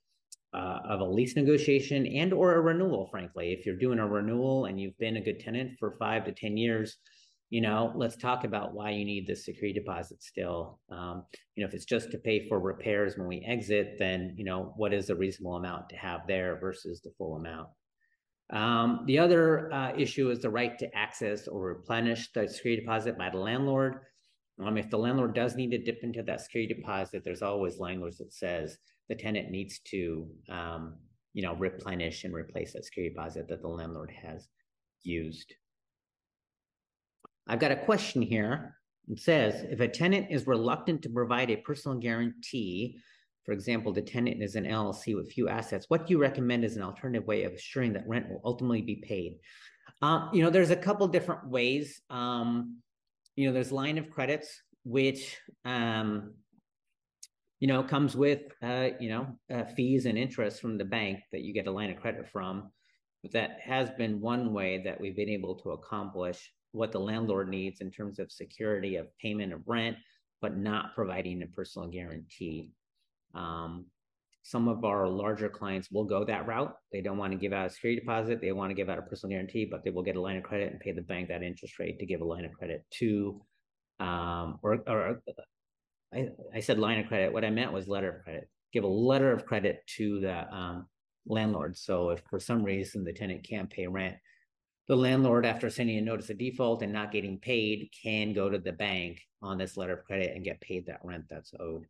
[0.53, 4.65] uh, of a lease negotiation and or a renewal, frankly, if you're doing a renewal
[4.65, 6.97] and you've been a good tenant for five to 10 years,
[7.49, 10.79] you know let's talk about why you need the security deposit still.
[10.89, 14.43] Um, you know if it's just to pay for repairs when we exit then you
[14.43, 17.69] know what is a reasonable amount to have there versus the full amount?
[18.51, 23.17] Um, the other uh, issue is the right to access or replenish the security deposit
[23.17, 23.99] by the landlord.
[24.63, 28.17] Um, if the landlord does need to dip into that security deposit there's always language
[28.17, 30.95] that says the tenant needs to um,
[31.37, 34.47] you know, replenish and replace that security deposit that the landlord has
[35.03, 35.53] used.
[37.47, 38.75] I've got a question here.
[39.09, 42.99] It says, if a tenant is reluctant to provide a personal guarantee,
[43.45, 46.75] for example, the tenant is an LLC with few assets, what do you recommend as
[46.75, 49.37] an alternative way of assuring that rent will ultimately be paid?
[50.01, 52.01] Um, you know, there's a couple different ways.
[52.09, 52.79] Um,
[53.37, 56.33] you know, there's line of credits, which um,
[57.59, 61.41] you know comes with uh, you know uh, fees and interest from the bank that
[61.41, 62.71] you get a line of credit from.
[63.23, 67.49] But that has been one way that we've been able to accomplish what the landlord
[67.49, 69.97] needs in terms of security of payment of rent,
[70.41, 72.71] but not providing a personal guarantee.
[73.33, 73.85] Um,
[74.43, 76.73] some of our larger clients will go that route.
[76.93, 78.39] They don't want to give out a security deposit.
[78.39, 80.43] They want to give out a personal guarantee, but they will get a line of
[80.43, 83.41] credit and pay the bank that interest rate to give a line of credit to,
[83.99, 85.21] um, or, or
[86.13, 87.33] I, I said line of credit.
[87.33, 88.47] What I meant was letter of credit.
[88.71, 90.87] Give a letter of credit to the um,
[91.25, 91.77] landlord.
[91.77, 94.15] So if for some reason the tenant can't pay rent,
[94.87, 98.57] the landlord, after sending a notice of default and not getting paid, can go to
[98.57, 101.85] the bank on this letter of credit and get paid that rent that's owed.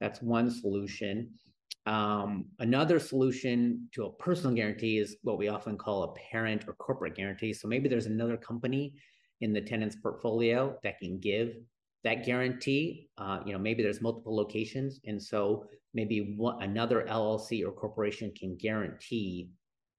[0.00, 1.30] That's one solution.
[1.86, 6.74] Um, another solution to a personal guarantee is what we often call a parent or
[6.74, 7.52] corporate guarantee.
[7.52, 8.94] So maybe there's another company
[9.40, 11.56] in the tenant's portfolio that can give
[12.04, 13.08] that guarantee.
[13.18, 18.32] Uh, you know, maybe there's multiple locations, and so maybe one, another LLC or corporation
[18.38, 19.50] can guarantee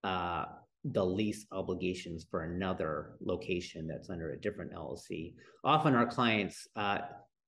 [0.04, 0.46] uh,
[0.91, 5.34] the lease obligations for another location that's under a different LLC.
[5.63, 7.00] Often, our clients, uh,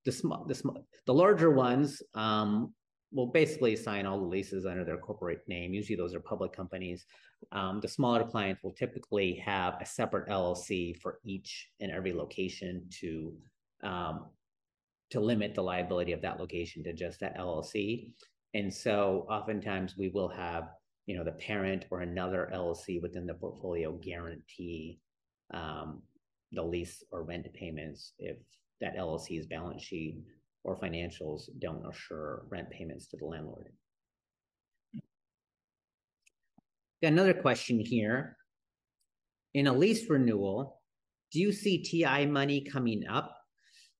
[0.05, 2.73] the small, the small, the larger ones, um,
[3.11, 5.73] will basically sign all the leases under their corporate name.
[5.73, 7.05] Usually those are public companies.
[7.51, 12.85] Um, the smaller clients will typically have a separate LLC for each and every location
[12.99, 13.33] to
[13.81, 14.25] um,
[15.11, 18.11] to limit the liability of that location to just that LLC.
[18.53, 20.69] And so oftentimes we will have,
[21.09, 24.99] you know, the parent or another LLC within the portfolio guarantee
[25.51, 26.03] um,
[26.51, 28.37] the lease or rent payments if
[28.79, 30.19] that LLC's balance sheet
[30.63, 33.69] or financials don't assure rent payments to the landlord.
[37.01, 38.37] Got another question here.
[39.55, 40.79] In a lease renewal,
[41.31, 43.35] do you see TI money coming up?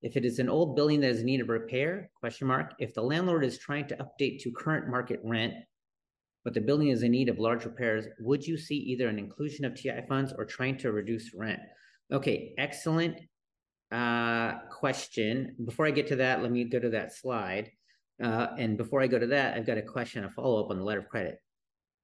[0.04, 2.74] If it is an old building that is in need of repair, question mark.
[2.78, 5.56] If the landlord is trying to update to current market rent,
[6.43, 9.65] but the building is in need of large repairs, would you see either an inclusion
[9.65, 11.60] of TI funds or trying to reduce rent?
[12.12, 13.19] Okay, excellent
[13.91, 15.56] uh, question.
[15.65, 17.71] Before I get to that, let me go to that slide.
[18.23, 20.78] Uh, and before I go to that, I've got a question, a follow up on
[20.78, 21.39] the letter of credit.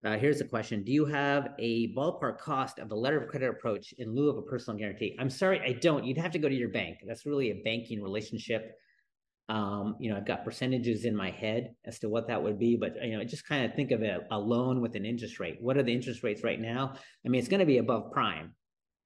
[0.06, 3.50] Uh, here's the question Do you have a ballpark cost of the letter of credit
[3.50, 5.16] approach in lieu of a personal guarantee?
[5.20, 6.06] I'm sorry, I don't.
[6.06, 7.00] You'd have to go to your bank.
[7.08, 8.78] That's really a banking relationship.
[9.48, 12.76] Um, you know, I've got percentages in my head as to what that would be,
[12.76, 15.58] but you know, just kind of think of a, a loan with an interest rate.
[15.62, 16.96] What are the interest rates right now?
[17.26, 18.56] I mean, it's going to be above prime.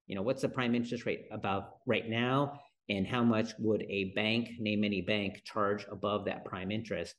[0.07, 2.59] You know, what's the prime interest rate about right now?
[2.89, 7.15] and how much would a bank, name any bank, charge above that prime interest,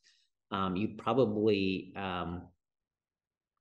[0.51, 2.43] um, you'd probably um,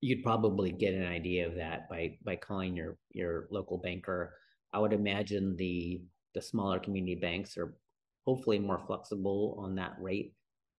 [0.01, 4.33] you'd probably get an idea of that by by calling your your local banker.
[4.73, 6.01] I would imagine the
[6.33, 7.75] the smaller community banks are
[8.25, 10.33] hopefully more flexible on that rate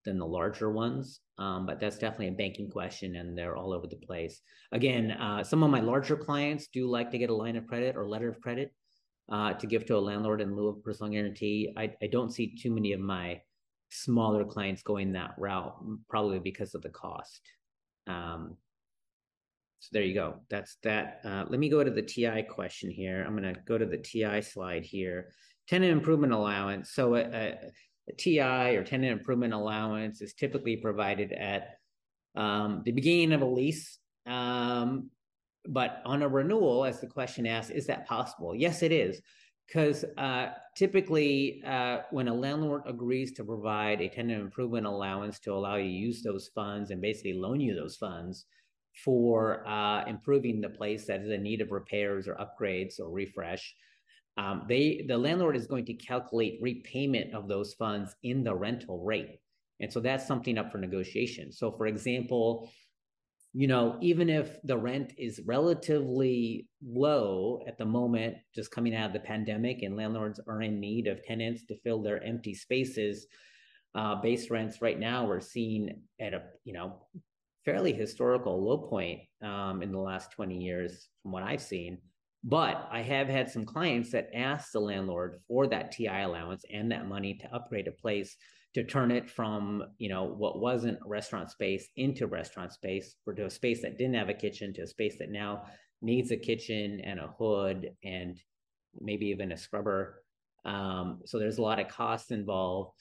[0.05, 1.21] than the larger ones.
[1.39, 4.41] Um, but that's definitely a banking question, and they're all over the place.
[4.73, 7.97] Again, uh, some of my larger clients do like to get a line of credit
[7.97, 8.73] or letter of credit
[9.31, 11.73] uh, to give to a landlord in lieu of personal guarantee.
[11.77, 13.41] I, I don't see too many of my
[13.91, 15.75] smaller clients going that route,
[16.09, 17.43] probably because of the cost.
[18.07, 18.57] Um,
[19.81, 20.37] so there you go.
[20.51, 21.21] That's that.
[21.25, 23.25] Uh, let me go to the TI question here.
[23.27, 25.33] I'm going to go to the TI slide here.
[25.71, 26.91] Tenant improvement allowance.
[26.91, 27.59] So a, a,
[28.09, 31.77] a TI or tenant improvement allowance is typically provided at
[32.35, 34.01] um, the beginning of a lease.
[34.27, 35.11] Um,
[35.69, 38.53] but on a renewal, as the question asks, is that possible?
[38.53, 39.21] Yes, it is.
[39.69, 45.53] Because uh, typically, uh, when a landlord agrees to provide a tenant improvement allowance to
[45.53, 48.47] allow you to use those funds and basically loan you those funds
[49.05, 53.73] for uh, improving the place that is in need of repairs or upgrades or refresh,
[54.37, 59.03] um, they the landlord is going to calculate repayment of those funds in the rental
[59.05, 59.41] rate,
[59.81, 61.53] and so that's something up for negotiation.
[61.53, 62.71] So, for example,
[63.53, 69.09] you know, even if the rent is relatively low at the moment, just coming out
[69.09, 73.27] of the pandemic, and landlords are in need of tenants to fill their empty spaces,
[73.95, 76.95] uh, base rents right now we're seeing at a you know
[77.65, 81.99] fairly historical low point um, in the last 20 years from what I've seen.
[82.43, 86.91] But I have had some clients that ask the landlord for that TI allowance and
[86.91, 88.37] that money to upgrade a place
[88.75, 93.47] to turn it from you know what wasn't restaurant space into restaurant space or to
[93.47, 95.65] a space that didn't have a kitchen to a space that now
[96.03, 98.41] needs a kitchen and a hood and
[98.99, 100.23] maybe even a scrubber.
[100.65, 102.93] Um, so there's a lot of costs involved.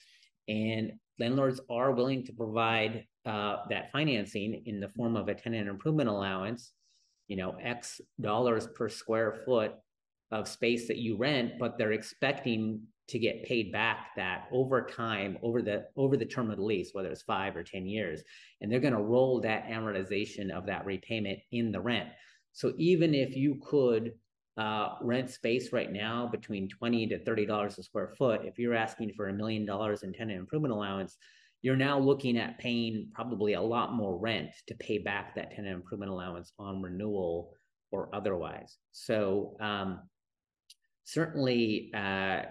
[0.48, 5.68] And landlords are willing to provide uh, that financing in the form of a tenant
[5.68, 6.72] improvement allowance
[7.30, 9.72] you know x dollars per square foot
[10.32, 15.38] of space that you rent but they're expecting to get paid back that over time
[15.42, 18.22] over the over the term of the lease whether it's five or ten years
[18.60, 22.08] and they're going to roll that amortization of that repayment in the rent.
[22.52, 24.12] So even if you could
[24.56, 28.74] uh, rent space right now between 20 to 30 dollars a square foot if you're
[28.74, 31.16] asking for a million dollars in tenant improvement allowance
[31.62, 35.74] you're now looking at paying probably a lot more rent to pay back that tenant
[35.74, 37.52] improvement allowance on renewal
[37.92, 40.00] or otherwise so um,
[41.04, 42.42] certainly uh,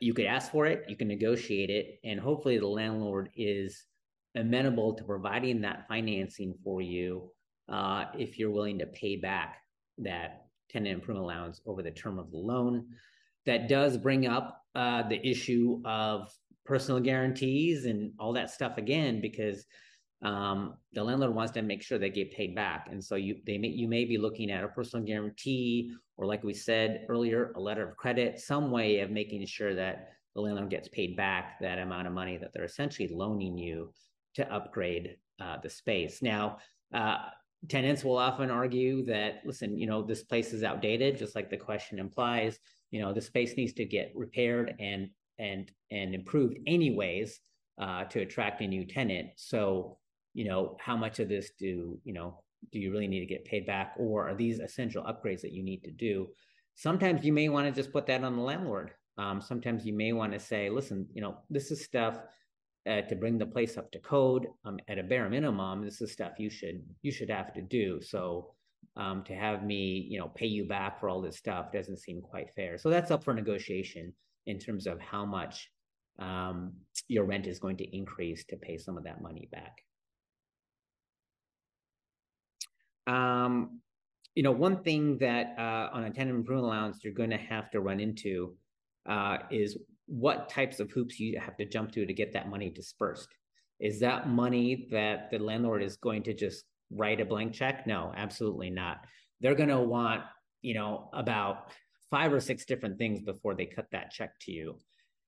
[0.00, 3.84] you could ask for it, you can negotiate it, and hopefully the landlord is
[4.36, 7.30] amenable to providing that financing for you
[7.68, 9.58] uh, if you're willing to pay back
[9.98, 12.86] that tenant improvement allowance over the term of the loan.
[13.46, 16.30] That does bring up uh, the issue of
[16.72, 19.58] personal guarantees and all that stuff again, because
[20.22, 20.58] um,
[20.92, 23.72] the landlord wants to make sure they get paid back, and so you they may
[23.80, 25.72] you may be looking at a personal guarantee,
[26.16, 29.96] or like we said earlier, a letter of credit, some way of making sure that
[30.34, 33.76] the landlord gets paid back that amount of money that they're essentially loaning you
[34.36, 36.22] to upgrade uh, the space.
[36.22, 36.58] Now,
[37.00, 37.18] uh,
[37.68, 41.64] tenants will often argue that listen, you know, this place is outdated, just like the
[41.68, 42.52] question implies.
[42.94, 45.10] You know, the space needs to get repaired and
[45.40, 47.40] and and improved anyways
[47.80, 49.30] uh, to attract a new tenant.
[49.36, 49.98] So
[50.34, 53.44] you know, how much of this do, you know, do you really need to get
[53.44, 53.94] paid back?
[53.98, 56.28] Or are these essential upgrades that you need to do?
[56.74, 58.92] Sometimes you may want to just put that on the landlord.
[59.18, 62.20] Um, sometimes you may want to say, listen, you know, this is stuff
[62.88, 65.84] uh, to bring the place up to code um, at a bare minimum.
[65.84, 68.00] This is stuff you should you should have to do.
[68.00, 68.54] So
[68.96, 72.22] um, to have me, you know, pay you back for all this stuff doesn't seem
[72.22, 72.78] quite fair.
[72.78, 74.14] So that's up for negotiation
[74.50, 75.70] in terms of how much
[76.18, 76.72] um,
[77.08, 79.82] your rent is going to increase to pay some of that money back.
[83.06, 83.80] Um,
[84.34, 87.70] you know, one thing that uh, on a tenant improvement allowance you're going to have
[87.70, 88.54] to run into
[89.08, 92.70] uh, is what types of hoops you have to jump through to get that money
[92.70, 93.28] dispersed.
[93.78, 97.86] Is that money that the landlord is going to just write a blank check?
[97.86, 98.98] No, absolutely not.
[99.40, 100.22] They're going to want,
[100.62, 101.70] you know, about
[102.10, 104.76] five or six different things before they cut that check to you.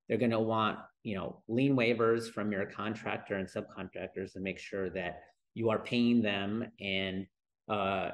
[0.08, 4.58] They're going to want, you know, lien waivers from your contractor and subcontractors to make
[4.58, 5.20] sure that
[5.54, 7.26] you are paying them and
[7.68, 8.10] uh,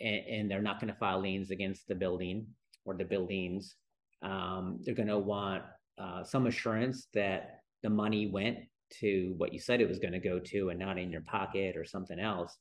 [0.00, 2.46] and, and, they're not going to file liens against the building
[2.84, 3.76] or the buildings.
[4.22, 5.62] Um, they're going to want
[5.98, 8.58] uh, some assurance that the money went
[9.00, 11.76] to what you said it was going to go to and not in your pocket
[11.76, 12.56] or something else.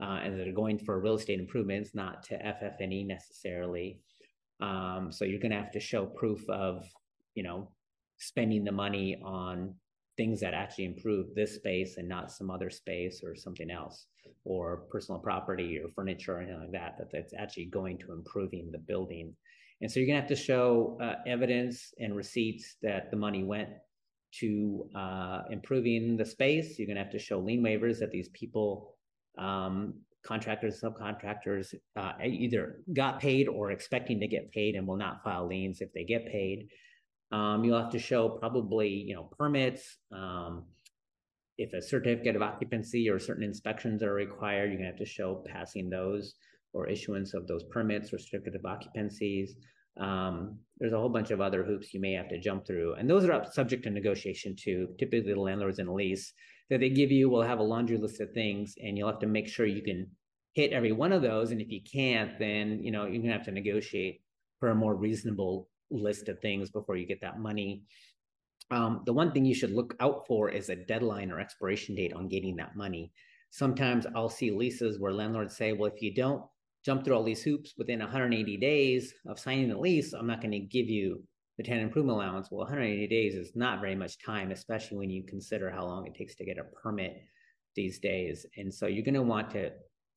[0.00, 4.00] Uh, and they're going for real estate improvements, not to FF&E necessarily.
[4.60, 6.84] Um, so you're going to have to show proof of,
[7.34, 7.70] you know,
[8.18, 9.74] spending the money on
[10.16, 14.06] things that actually improve this space and not some other space or something else
[14.44, 18.70] or personal property or furniture or anything like that, that that's actually going to improving
[18.70, 19.34] the building.
[19.80, 23.70] And so you're gonna have to show uh, evidence and receipts that the money went
[24.40, 26.78] to uh, improving the space.
[26.78, 28.96] You're gonna have to show lien waivers that these people,
[29.38, 29.94] um,
[30.24, 35.46] contractors, subcontractors, uh, either got paid or expecting to get paid and will not file
[35.46, 36.68] liens if they get paid.
[37.32, 39.98] Um, you'll have to show probably, you know, permits.
[40.12, 40.64] Um,
[41.58, 45.44] if a certificate of occupancy or certain inspections are required, you're gonna have to show
[45.46, 46.34] passing those
[46.72, 49.50] or issuance of those permits or certificate of occupancies.
[49.98, 53.08] Um, there's a whole bunch of other hoops you may have to jump through, and
[53.08, 54.88] those are subject to negotiation too.
[54.98, 56.32] Typically, the landlords in a lease
[56.70, 59.26] that they give you will have a laundry list of things, and you'll have to
[59.26, 60.08] make sure you can
[60.54, 61.50] hit every one of those.
[61.50, 64.22] And if you can't, then you know you're gonna have to negotiate
[64.58, 67.82] for a more reasonable list of things before you get that money.
[68.70, 72.12] Um, the one thing you should look out for is a deadline or expiration date
[72.12, 73.10] on getting that money.
[73.50, 76.44] Sometimes I'll see leases where landlords say, well, if you don't
[76.84, 80.52] jump through all these hoops within 180 days of signing the lease, I'm not going
[80.52, 81.22] to give you
[81.60, 82.48] the tenant improvement allowance.
[82.50, 86.14] Well, 180 days is not very much time, especially when you consider how long it
[86.14, 87.20] takes to get a permit
[87.76, 88.46] these days.
[88.56, 89.72] And so you're going to want to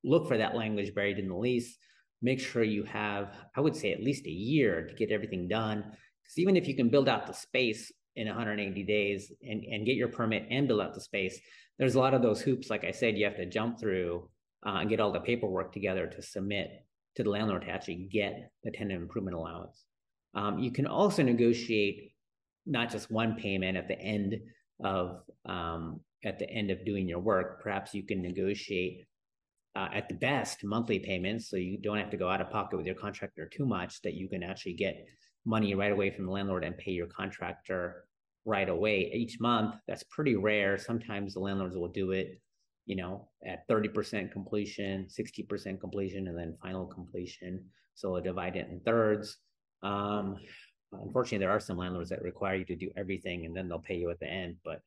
[0.06, 1.78] look for that language buried in the lease
[2.24, 5.84] make sure you have, I would say, at least a year to get everything done.
[6.24, 9.98] Because even if you can build out the space in 180 days and, and get
[9.98, 11.38] your permit and build out the space,
[11.78, 14.30] there's a lot of those hoops, like I said, you have to jump through
[14.66, 16.70] uh, and get all the paperwork together to submit
[17.16, 19.84] to the landlord to actually get the tenant improvement allowance.
[20.34, 22.14] Um, you can also negotiate
[22.66, 24.40] not just one payment at the end
[24.84, 27.62] of um, at the end of doing your work.
[27.62, 29.06] Perhaps you can negotiate
[29.76, 32.78] uh, at the best monthly payments, so you don't have to go out of pocket
[32.78, 34.02] with your contractor too much.
[34.02, 35.06] That you can actually get
[35.46, 38.06] money right away from the landlord and pay your contractor
[38.46, 39.76] right away each month.
[39.88, 40.78] That's pretty rare.
[40.78, 42.42] Sometimes the landlords will do it,
[42.86, 47.66] you know, at 30% completion, 60% completion, and then final completion.
[47.96, 49.38] So they'll divide it in thirds.
[49.84, 50.38] Um,
[50.92, 53.98] unfortunately, there are some landlords that require you to do everything and then they'll pay
[53.98, 54.56] you at the end.
[54.64, 54.82] But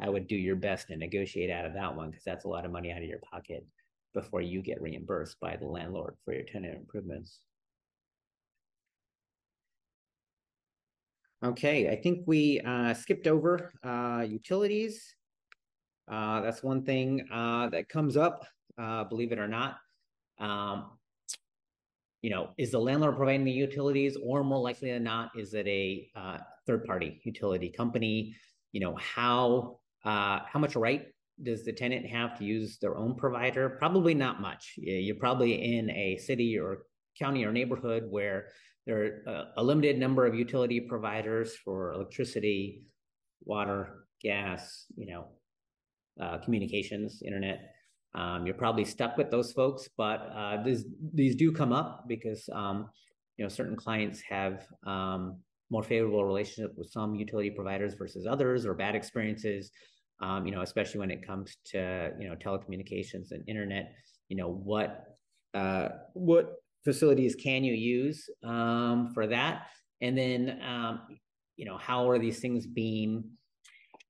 [0.00, 2.64] I would do your best to negotiate out of that one because that's a lot
[2.64, 3.64] of money out of your pocket
[4.12, 7.40] before you get reimbursed by the landlord for your tenant improvements.
[11.42, 15.14] Okay, I think we uh, skipped over uh, utilities.
[16.10, 18.44] Uh, that's one thing uh, that comes up,
[18.76, 19.78] uh, believe it or not.
[20.38, 20.90] Um,
[22.22, 25.66] you know, is the landlord providing the utilities, or more likely than not, is it
[25.66, 28.36] a uh, third-party utility company?
[28.72, 31.06] You know, how how much right
[31.42, 33.70] does the tenant have to use their own provider?
[33.70, 34.74] Probably not much.
[34.76, 36.82] You're probably in a city or
[37.18, 38.48] county or neighborhood where
[38.86, 42.82] there are a, limited number of utility providers for electricity,
[43.44, 45.28] water, gas, you know,
[46.20, 47.74] uh, communications, internet.
[48.14, 50.84] Um, you're probably stuck with those folks, but uh, these
[51.14, 52.90] these do come up because um,
[53.36, 55.38] you know certain clients have um,
[55.70, 59.70] more favorable relationship with some utility providers versus others, or bad experiences.
[60.20, 63.92] Um, you know, especially when it comes to you know telecommunications and internet.
[64.28, 65.04] You know what
[65.54, 69.66] uh, what facilities can you use um, for that?
[70.00, 71.00] And then, um,
[71.56, 73.24] you know, how are these things being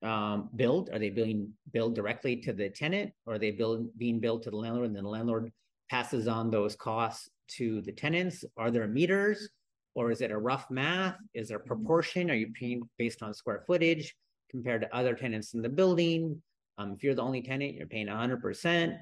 [0.03, 0.91] um, billed?
[0.93, 4.51] Are they being billed directly to the tenant, or are they build, being billed to
[4.51, 5.53] the landlord, and then the landlord
[5.91, 8.45] passes on those costs to the tenants?
[8.57, 9.49] Are there meters,
[9.95, 11.17] or is it a rough math?
[11.35, 12.31] Is there proportion?
[12.31, 14.15] Are you paying based on square footage
[14.51, 16.41] compared to other tenants in the building?
[16.79, 18.97] Um, if you're the only tenant, you're paying 100%.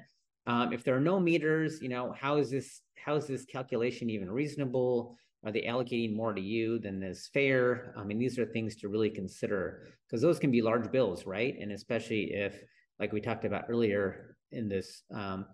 [0.47, 4.09] Um, if there are no meters, you know, how is this how is this calculation
[4.09, 5.15] even reasonable?
[5.45, 7.93] Are they allocating more to you than is fair?
[7.97, 11.55] I mean, these are things to really consider because those can be large bills, right?
[11.59, 12.61] And especially if,
[12.99, 15.45] like we talked about earlier in this um,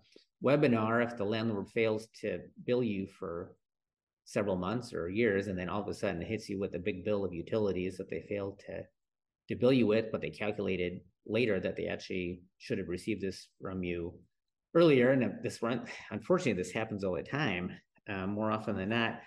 [0.44, 3.52] webinar, if the landlord fails to bill you for
[4.24, 7.04] several months or years, and then all of a sudden hits you with a big
[7.04, 8.82] bill of utilities that they failed to
[9.48, 13.48] to bill you with, but they calculated later that they actually should have received this
[13.62, 14.12] from you
[14.74, 17.70] earlier, and this run, unfortunately, this happens all the time,
[18.08, 19.20] uh, more often than not.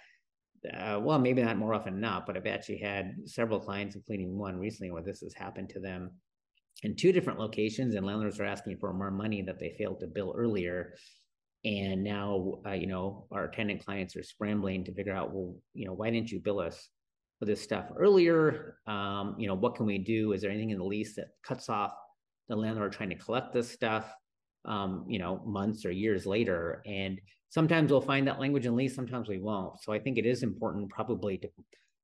[0.66, 4.38] Uh, well, maybe not more often than not, but I've actually had several clients, including
[4.38, 6.12] one recently, where this has happened to them
[6.84, 10.08] in two different locations, and landlords are asking for more money that they failed to
[10.08, 10.94] bill earlier.
[11.66, 15.86] And now, uh, you know, our tenant clients are scrambling to figure out, well, you
[15.86, 16.90] know, why didn't you bill us
[17.38, 18.78] for this stuff earlier?
[18.88, 20.32] Um, you know, what can we do?
[20.32, 21.92] Is there anything in the lease that cuts off
[22.48, 24.14] the landlord trying to collect this stuff?
[24.70, 26.82] Um, you know, months or years later.
[26.86, 29.82] And sometimes we'll find that language in lease, sometimes we won't.
[29.82, 31.50] So I think it is important, probably to,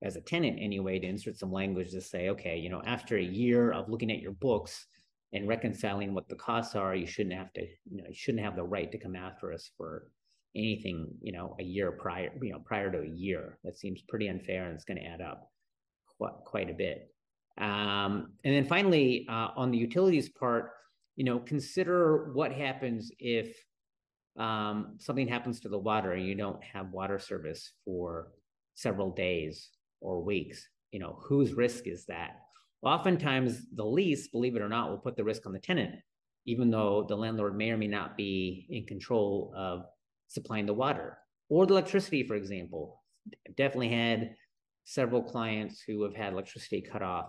[0.04, 3.24] as a tenant anyway, to insert some language to say, okay, you know, after a
[3.24, 4.88] year of looking at your books
[5.32, 8.56] and reconciling what the costs are, you shouldn't have to, you know, you shouldn't have
[8.56, 10.08] the right to come after us for
[10.56, 13.60] anything, you know, a year prior, you know, prior to a year.
[13.64, 15.52] That seems pretty unfair and it's going to add up
[16.18, 17.12] quite, quite a bit.
[17.58, 20.72] Um, and then finally, uh, on the utilities part,
[21.16, 23.56] you know, consider what happens if
[24.38, 28.32] um, something happens to the water and you don't have water service for
[28.74, 29.70] several days
[30.02, 30.68] or weeks.
[30.92, 32.32] You know, whose risk is that?
[32.84, 35.96] Oftentimes, the lease, believe it or not, will put the risk on the tenant,
[36.46, 39.86] even though the landlord may or may not be in control of
[40.28, 41.18] supplying the water
[41.50, 43.02] or the electricity, for example.
[43.48, 44.36] I've Definitely had
[44.84, 47.28] several clients who have had electricity cut off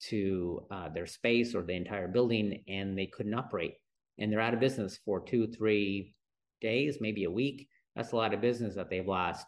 [0.00, 3.74] to uh, their space or the entire building and they couldn't operate.
[4.18, 6.14] And they're out of business for two three
[6.60, 7.68] days maybe a week.
[7.94, 9.46] That's a lot of business that they've lost.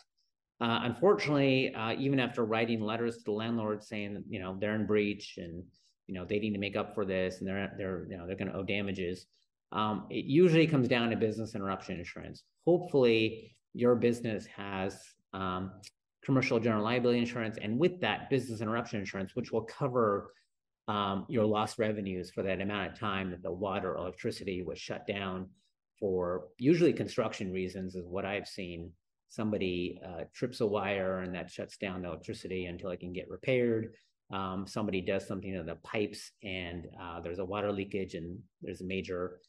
[0.60, 4.86] Uh, unfortunately uh, even after writing letters to the landlord saying you know they're in
[4.86, 5.62] breach and
[6.06, 8.36] you know they need to make up for this and they're they're you know they're
[8.36, 9.26] going to owe damages
[9.72, 12.42] um, it usually comes down to business interruption insurance.
[12.66, 15.00] Hopefully your business has
[15.32, 15.72] um,
[16.24, 20.32] commercial general liability insurance and with that business interruption insurance which will cover
[20.88, 25.06] um, your lost revenues for that amount of time that the water electricity was shut
[25.06, 25.48] down
[25.98, 28.92] for usually construction reasons is what I've seen.
[29.28, 33.30] Somebody uh, trips a wire and that shuts down the electricity until it can get
[33.30, 33.94] repaired.
[34.32, 38.80] Um, somebody does something to the pipes and uh, there's a water leakage and there's
[38.80, 39.40] a major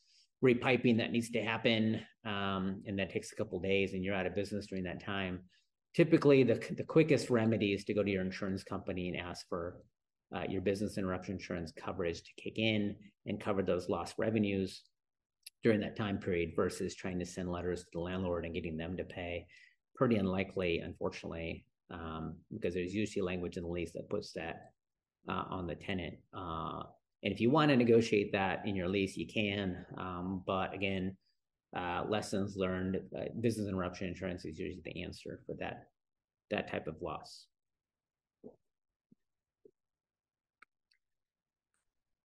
[0.44, 4.26] repiping that needs to happen, um, and that takes a couple days, and you're out
[4.26, 5.42] of business during that time.
[5.96, 9.78] Typically, the the quickest remedy is to go to your insurance company and ask for
[10.36, 14.84] uh, your business interruption insurance coverage to kick in and cover those lost revenues
[15.64, 18.98] during that time period versus trying to send letters to the landlord and getting them
[18.98, 19.46] to pay.
[19.96, 24.72] Pretty unlikely, unfortunately, um, because there's usually language in the lease that puts that
[25.30, 26.16] uh, on the tenant.
[26.34, 26.84] Uh,
[27.24, 29.86] and if you want to negotiate that in your lease, you can.
[29.98, 31.16] Um, but again,
[31.78, 35.88] uh, lessons learned, uh, business interruption insurance is usually the answer for that
[36.50, 37.48] that type of loss.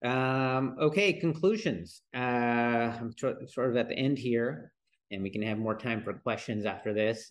[0.04, 2.02] Um, okay, conclusions.
[2.14, 4.72] Uh, I'm sort of at the end here,
[5.10, 7.30] and we can have more time for questions after this.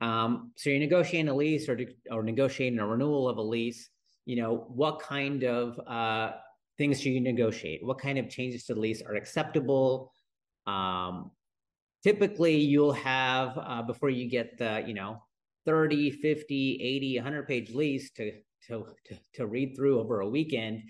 [0.00, 1.78] Um, so you're negotiating a lease or,
[2.10, 3.88] or negotiating a renewal of a lease.
[4.26, 6.32] You know, what kind of uh,
[6.78, 7.84] things do you negotiate?
[7.84, 10.12] What kind of changes to the lease are acceptable?
[10.66, 11.30] Um,
[12.02, 15.22] typically, you'll have, uh, before you get the, you know,
[15.66, 18.32] 30, 50, 80, 100 page lease to,
[18.68, 20.82] to, to, to read through over a weekend,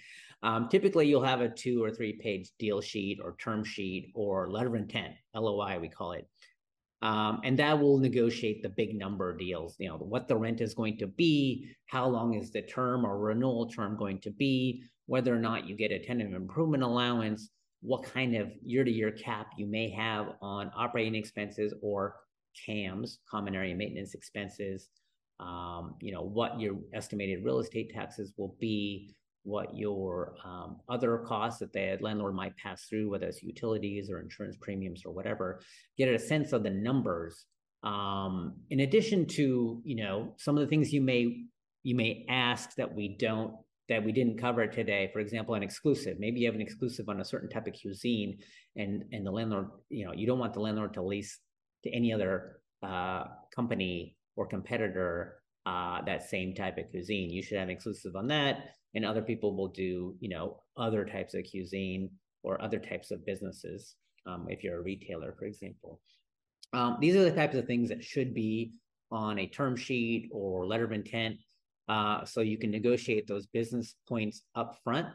[0.42, 4.50] um, typically, you'll have a two or three page deal sheet or term sheet or
[4.50, 6.28] letter of intent, LOI, we call it.
[7.00, 10.74] Um, and that will negotiate the big number deals, you know, what the rent is
[10.74, 15.34] going to be, how long is the term or renewal term going to be, whether
[15.34, 17.50] or not you get a tenant improvement allowance,
[17.80, 22.16] what kind of year to year cap you may have on operating expenses or
[22.66, 24.88] CAMs, common area maintenance expenses,
[25.40, 31.18] um, you know, what your estimated real estate taxes will be, what your um, other
[31.18, 35.60] costs that the landlord might pass through, whether it's utilities or insurance premiums or whatever,
[35.98, 37.46] get a sense of the numbers.
[37.82, 41.44] Um, in addition to, you know, some of the things you may
[41.82, 43.54] you may ask that we don't
[43.90, 45.10] that we didn't cover today.
[45.12, 46.18] For example, an exclusive.
[46.18, 48.38] Maybe you have an exclusive on a certain type of cuisine,
[48.76, 51.38] and and the landlord, you know, you don't want the landlord to lease
[51.84, 53.24] to any other uh,
[53.54, 57.30] company or competitor uh, that same type of cuisine.
[57.30, 61.34] You should have exclusive on that and other people will do you know other types
[61.34, 62.08] of cuisine
[62.42, 66.00] or other types of businesses um, if you're a retailer for example
[66.72, 68.72] um, these are the types of things that should be
[69.10, 71.36] on a term sheet or letter of intent
[71.88, 75.06] uh, so you can negotiate those business points up front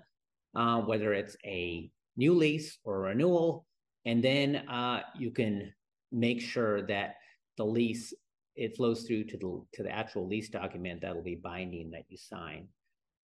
[0.55, 3.65] uh, whether it's a new lease or renewal
[4.05, 5.71] and then uh, you can
[6.11, 7.15] make sure that
[7.57, 8.13] the lease
[8.55, 12.17] it flows through to the to the actual lease document that'll be binding that you
[12.17, 12.67] sign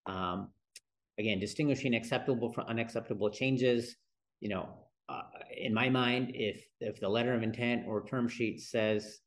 [0.06, 0.50] um,
[1.18, 3.96] again, distinguishing acceptable from unacceptable changes.
[4.40, 4.70] You know,
[5.10, 5.22] uh,
[5.56, 9.20] in my mind, if if the letter of intent or term sheet says,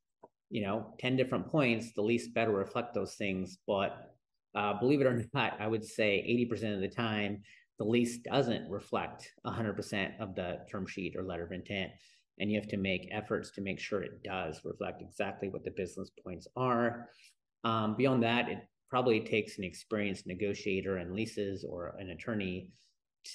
[0.50, 3.58] you know, ten different points, the lease better reflect those things.
[3.66, 4.14] But
[4.54, 7.42] uh, believe it or not, I would say eighty percent of the time,
[7.78, 11.92] the lease doesn't reflect hundred percent of the term sheet or letter of intent.
[12.40, 15.72] And you have to make efforts to make sure it does reflect exactly what the
[15.72, 17.08] business points are.
[17.64, 18.58] Um, beyond that, it
[18.90, 22.70] probably takes an experienced negotiator and leases or an attorney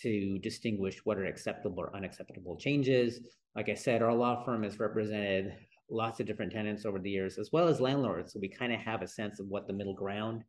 [0.02, 3.20] to distinguish what are acceptable or unacceptable changes.
[3.56, 5.54] Like I said, our law firm has represented
[5.90, 8.34] lots of different tenants over the years, as well as landlords.
[8.34, 10.44] So we kind of have a sense of what the middle ground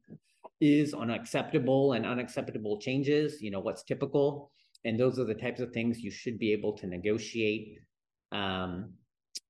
[0.61, 4.51] is on acceptable and unacceptable changes, you know, what's typical.
[4.85, 7.79] And those are the types of things you should be able to negotiate.
[8.33, 8.95] Um,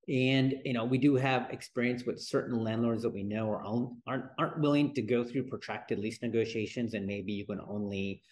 [0.09, 3.65] and you know, we do have experience with certain landlords that we know are
[4.07, 8.23] aren't aren't willing to go through protracted lease negotiations, and maybe you can only,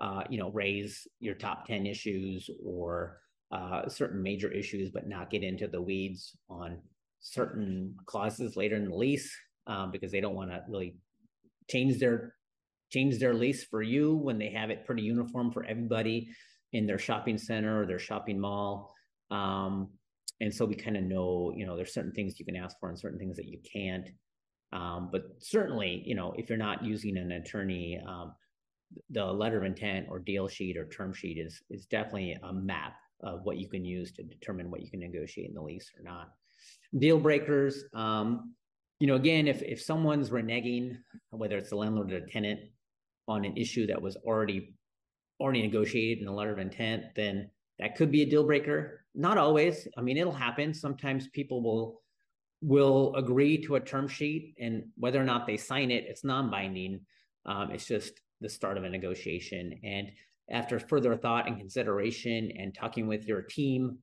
[0.00, 3.18] uh, you know, raise your top ten issues or
[3.52, 6.78] uh, certain major issues, but not get into the weeds on
[7.20, 9.32] certain clauses later in the lease
[9.66, 10.96] um, because they don't want to really
[11.68, 12.34] change their
[12.90, 16.28] change their lease for you when they have it pretty uniform for everybody
[16.72, 18.92] in their shopping center or their shopping mall.
[19.30, 19.88] Um,
[20.40, 22.88] and so we kind of know you know there's certain things you can ask for
[22.88, 24.08] and certain things that you can't.
[24.72, 28.32] Um, but certainly you know if you're not using an attorney um,
[29.10, 32.94] the letter of intent or deal sheet or term sheet is is definitely a map
[33.22, 36.02] of what you can use to determine what you can negotiate in the lease or
[36.02, 36.30] not.
[36.98, 38.54] Deal breakers um,
[39.00, 40.96] you know again if if someone's reneging
[41.30, 42.60] whether it's the landlord or tenant
[43.26, 44.74] on an issue that was already
[45.40, 47.50] already negotiated in the letter of intent then
[47.80, 49.04] that could be a deal breaker.
[49.14, 49.88] Not always.
[49.96, 50.72] I mean it'll happen.
[50.72, 52.00] Sometimes people will
[52.62, 57.00] will agree to a term sheet and whether or not they sign it it's non-binding.
[57.46, 59.80] Um, it's just the start of a negotiation.
[59.82, 60.10] And
[60.50, 63.98] after further thought and consideration and talking with your team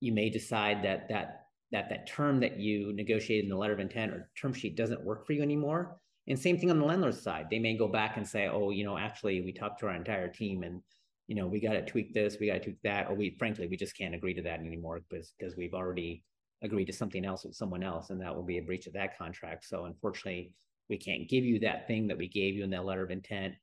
[0.00, 3.80] you may decide that that that that term that you negotiated in the letter of
[3.80, 5.96] intent or term sheet doesn't work for you anymore.
[6.26, 7.46] And same thing on the landlord's side.
[7.50, 10.28] They may go back and say oh you know actually we talked to our entire
[10.28, 10.82] team and
[11.30, 13.68] you know, we got to tweak this, we got to tweak that, or we frankly
[13.68, 16.24] we just can't agree to that anymore because because we've already
[16.60, 19.16] agreed to something else with someone else, and that will be a breach of that
[19.16, 19.64] contract.
[19.64, 20.52] So unfortunately,
[20.88, 23.54] we can't give you that thing that we gave you in that letter of intent.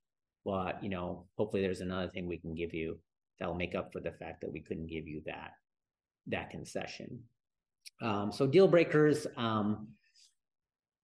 [0.45, 2.99] But you know, hopefully there's another thing we can give you
[3.37, 5.51] that'll make up for the fact that we couldn't give you that
[6.27, 7.19] that concession.
[8.01, 9.27] Um, so deal breakers.
[9.35, 9.89] Um,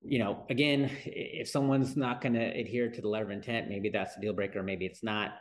[0.02, 3.90] you know, again, if someone's not going to adhere to the letter of intent, maybe
[3.90, 5.32] that's a deal breaker, maybe it's not.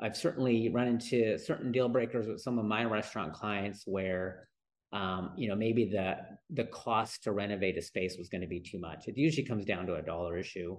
[0.00, 4.48] I've certainly run into certain deal breakers with some of my restaurant clients where,
[4.92, 6.16] um, you know, maybe the
[6.50, 9.06] the cost to renovate a space was going to be too much.
[9.06, 10.78] It usually comes down to a dollar issue,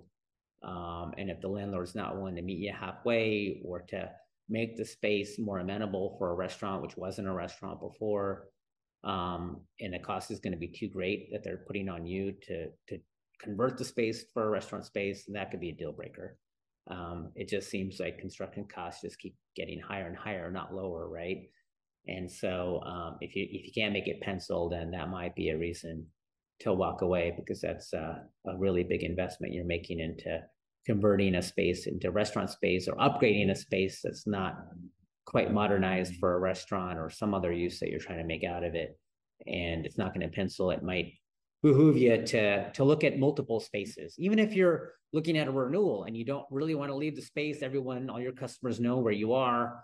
[0.63, 4.09] um, and if the landlord's not willing to meet you halfway or to
[4.49, 8.47] make the space more amenable for a restaurant, which wasn't a restaurant before,
[9.03, 12.33] um, and the cost is going to be too great that they're putting on you
[12.47, 12.99] to to
[13.39, 16.37] convert the space for a restaurant space, that could be a deal breaker.
[16.89, 21.07] Um, it just seems like construction costs just keep getting higher and higher, not lower,
[21.07, 21.37] right?
[22.07, 25.49] And so um, if you if you can't make it pencil, then that might be
[25.49, 26.07] a reason
[26.61, 28.15] to walk away because that's uh,
[28.47, 30.41] a really big investment you're making into
[30.85, 34.55] converting a space into restaurant space or upgrading a space that's not
[35.25, 38.63] quite modernized for a restaurant or some other use that you're trying to make out
[38.63, 38.97] of it.
[39.45, 40.71] And it's not going to pencil.
[40.71, 41.13] It might
[41.61, 44.15] behoove you to to look at multiple spaces.
[44.17, 47.21] Even if you're looking at a renewal and you don't really want to leave the
[47.21, 49.83] space everyone all your customers know where you are.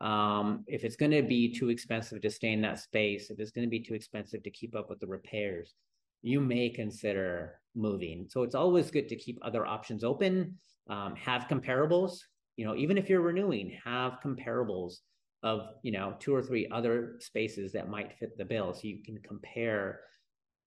[0.00, 3.50] Um, if it's going to be too expensive to stay in that space if it's
[3.50, 5.74] going to be too expensive to keep up with the repairs
[6.22, 8.26] you may consider moving.
[8.28, 10.58] So it's always good to keep other options open.
[10.88, 12.18] Um, have comparables.
[12.56, 14.98] You know even if you're renewing have comparables
[15.42, 19.02] of you know two or three other spaces that might fit the bill so you
[19.02, 20.00] can compare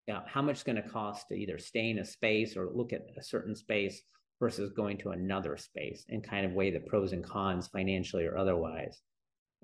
[0.10, 2.93] know, how much it's going to cost to either stay in a space or look
[2.93, 4.01] at a certain space
[4.39, 8.38] versus going to another space and kind of weigh the pros and cons financially or
[8.38, 9.01] otherwise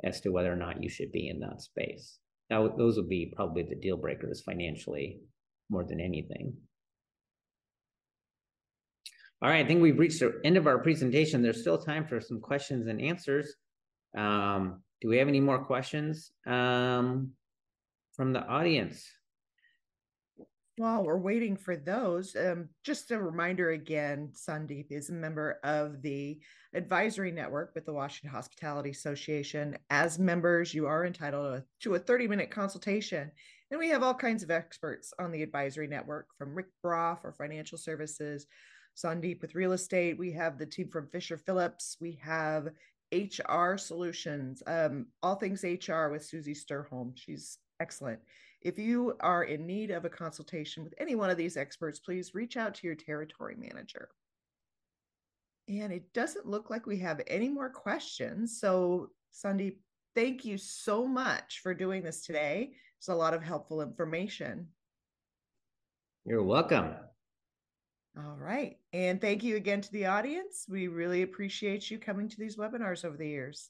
[0.03, 2.19] as to whether or not you should be in that space.
[2.49, 5.19] Now, those would be probably the deal breakers financially
[5.69, 6.53] more than anything.
[9.41, 11.41] All right, I think we've reached the end of our presentation.
[11.41, 13.53] There's still time for some questions and answers.
[14.17, 17.31] Um, do we have any more questions um,
[18.15, 19.05] from the audience?
[20.77, 26.01] While we're waiting for those, um, just a reminder again Sandip is a member of
[26.01, 26.37] the
[26.73, 29.77] advisory network with the Washington Hospitality Association.
[29.89, 33.31] As members, you are entitled to a 30 minute consultation.
[33.71, 37.31] And we have all kinds of experts on the advisory network from Rick Broff for
[37.31, 38.45] financial services,
[38.97, 40.19] Sandip with real estate.
[40.19, 41.95] We have the team from Fisher Phillips.
[42.01, 42.67] We have
[43.13, 47.13] HR solutions, um, all things HR with Susie Sturholm.
[47.15, 48.19] She's excellent.
[48.65, 52.33] If you are in need of a consultation with any one of these experts, please
[52.33, 54.09] reach out to your territory manager.
[55.67, 58.59] And it doesn't look like we have any more questions.
[58.59, 59.75] So, Sandip,
[60.15, 62.71] thank you so much for doing this today.
[62.97, 64.69] It's a lot of helpful information.
[66.25, 66.95] You're welcome.
[68.17, 68.77] All right.
[68.93, 70.65] And thank you again to the audience.
[70.67, 73.69] We really appreciate you coming to these webinars over the years.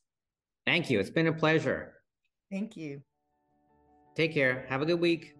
[0.65, 1.01] Thank you.
[1.01, 1.95] It's been a pleasure.
[2.49, 3.01] Thank you.
[4.15, 4.65] Take care.
[4.69, 5.35] Have a good week.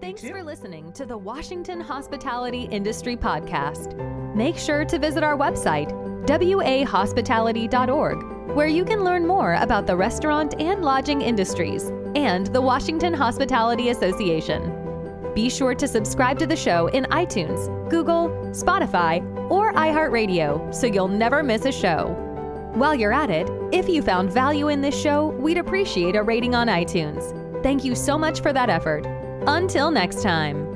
[0.00, 3.94] Thanks for listening to the Washington Hospitality Industry Podcast.
[4.34, 5.92] Make sure to visit our website,
[6.26, 13.14] wahospitality.org, where you can learn more about the restaurant and lodging industries and the Washington
[13.14, 14.76] Hospitality Association.
[15.34, 21.06] Be sure to subscribe to the show in iTunes, Google, Spotify, or iHeartRadio so you'll
[21.06, 22.16] never miss a show.
[22.74, 26.54] While you're at it, if you found value in this show, we'd appreciate a rating
[26.54, 27.39] on iTunes.
[27.62, 29.06] Thank you so much for that effort.
[29.46, 30.69] Until next time.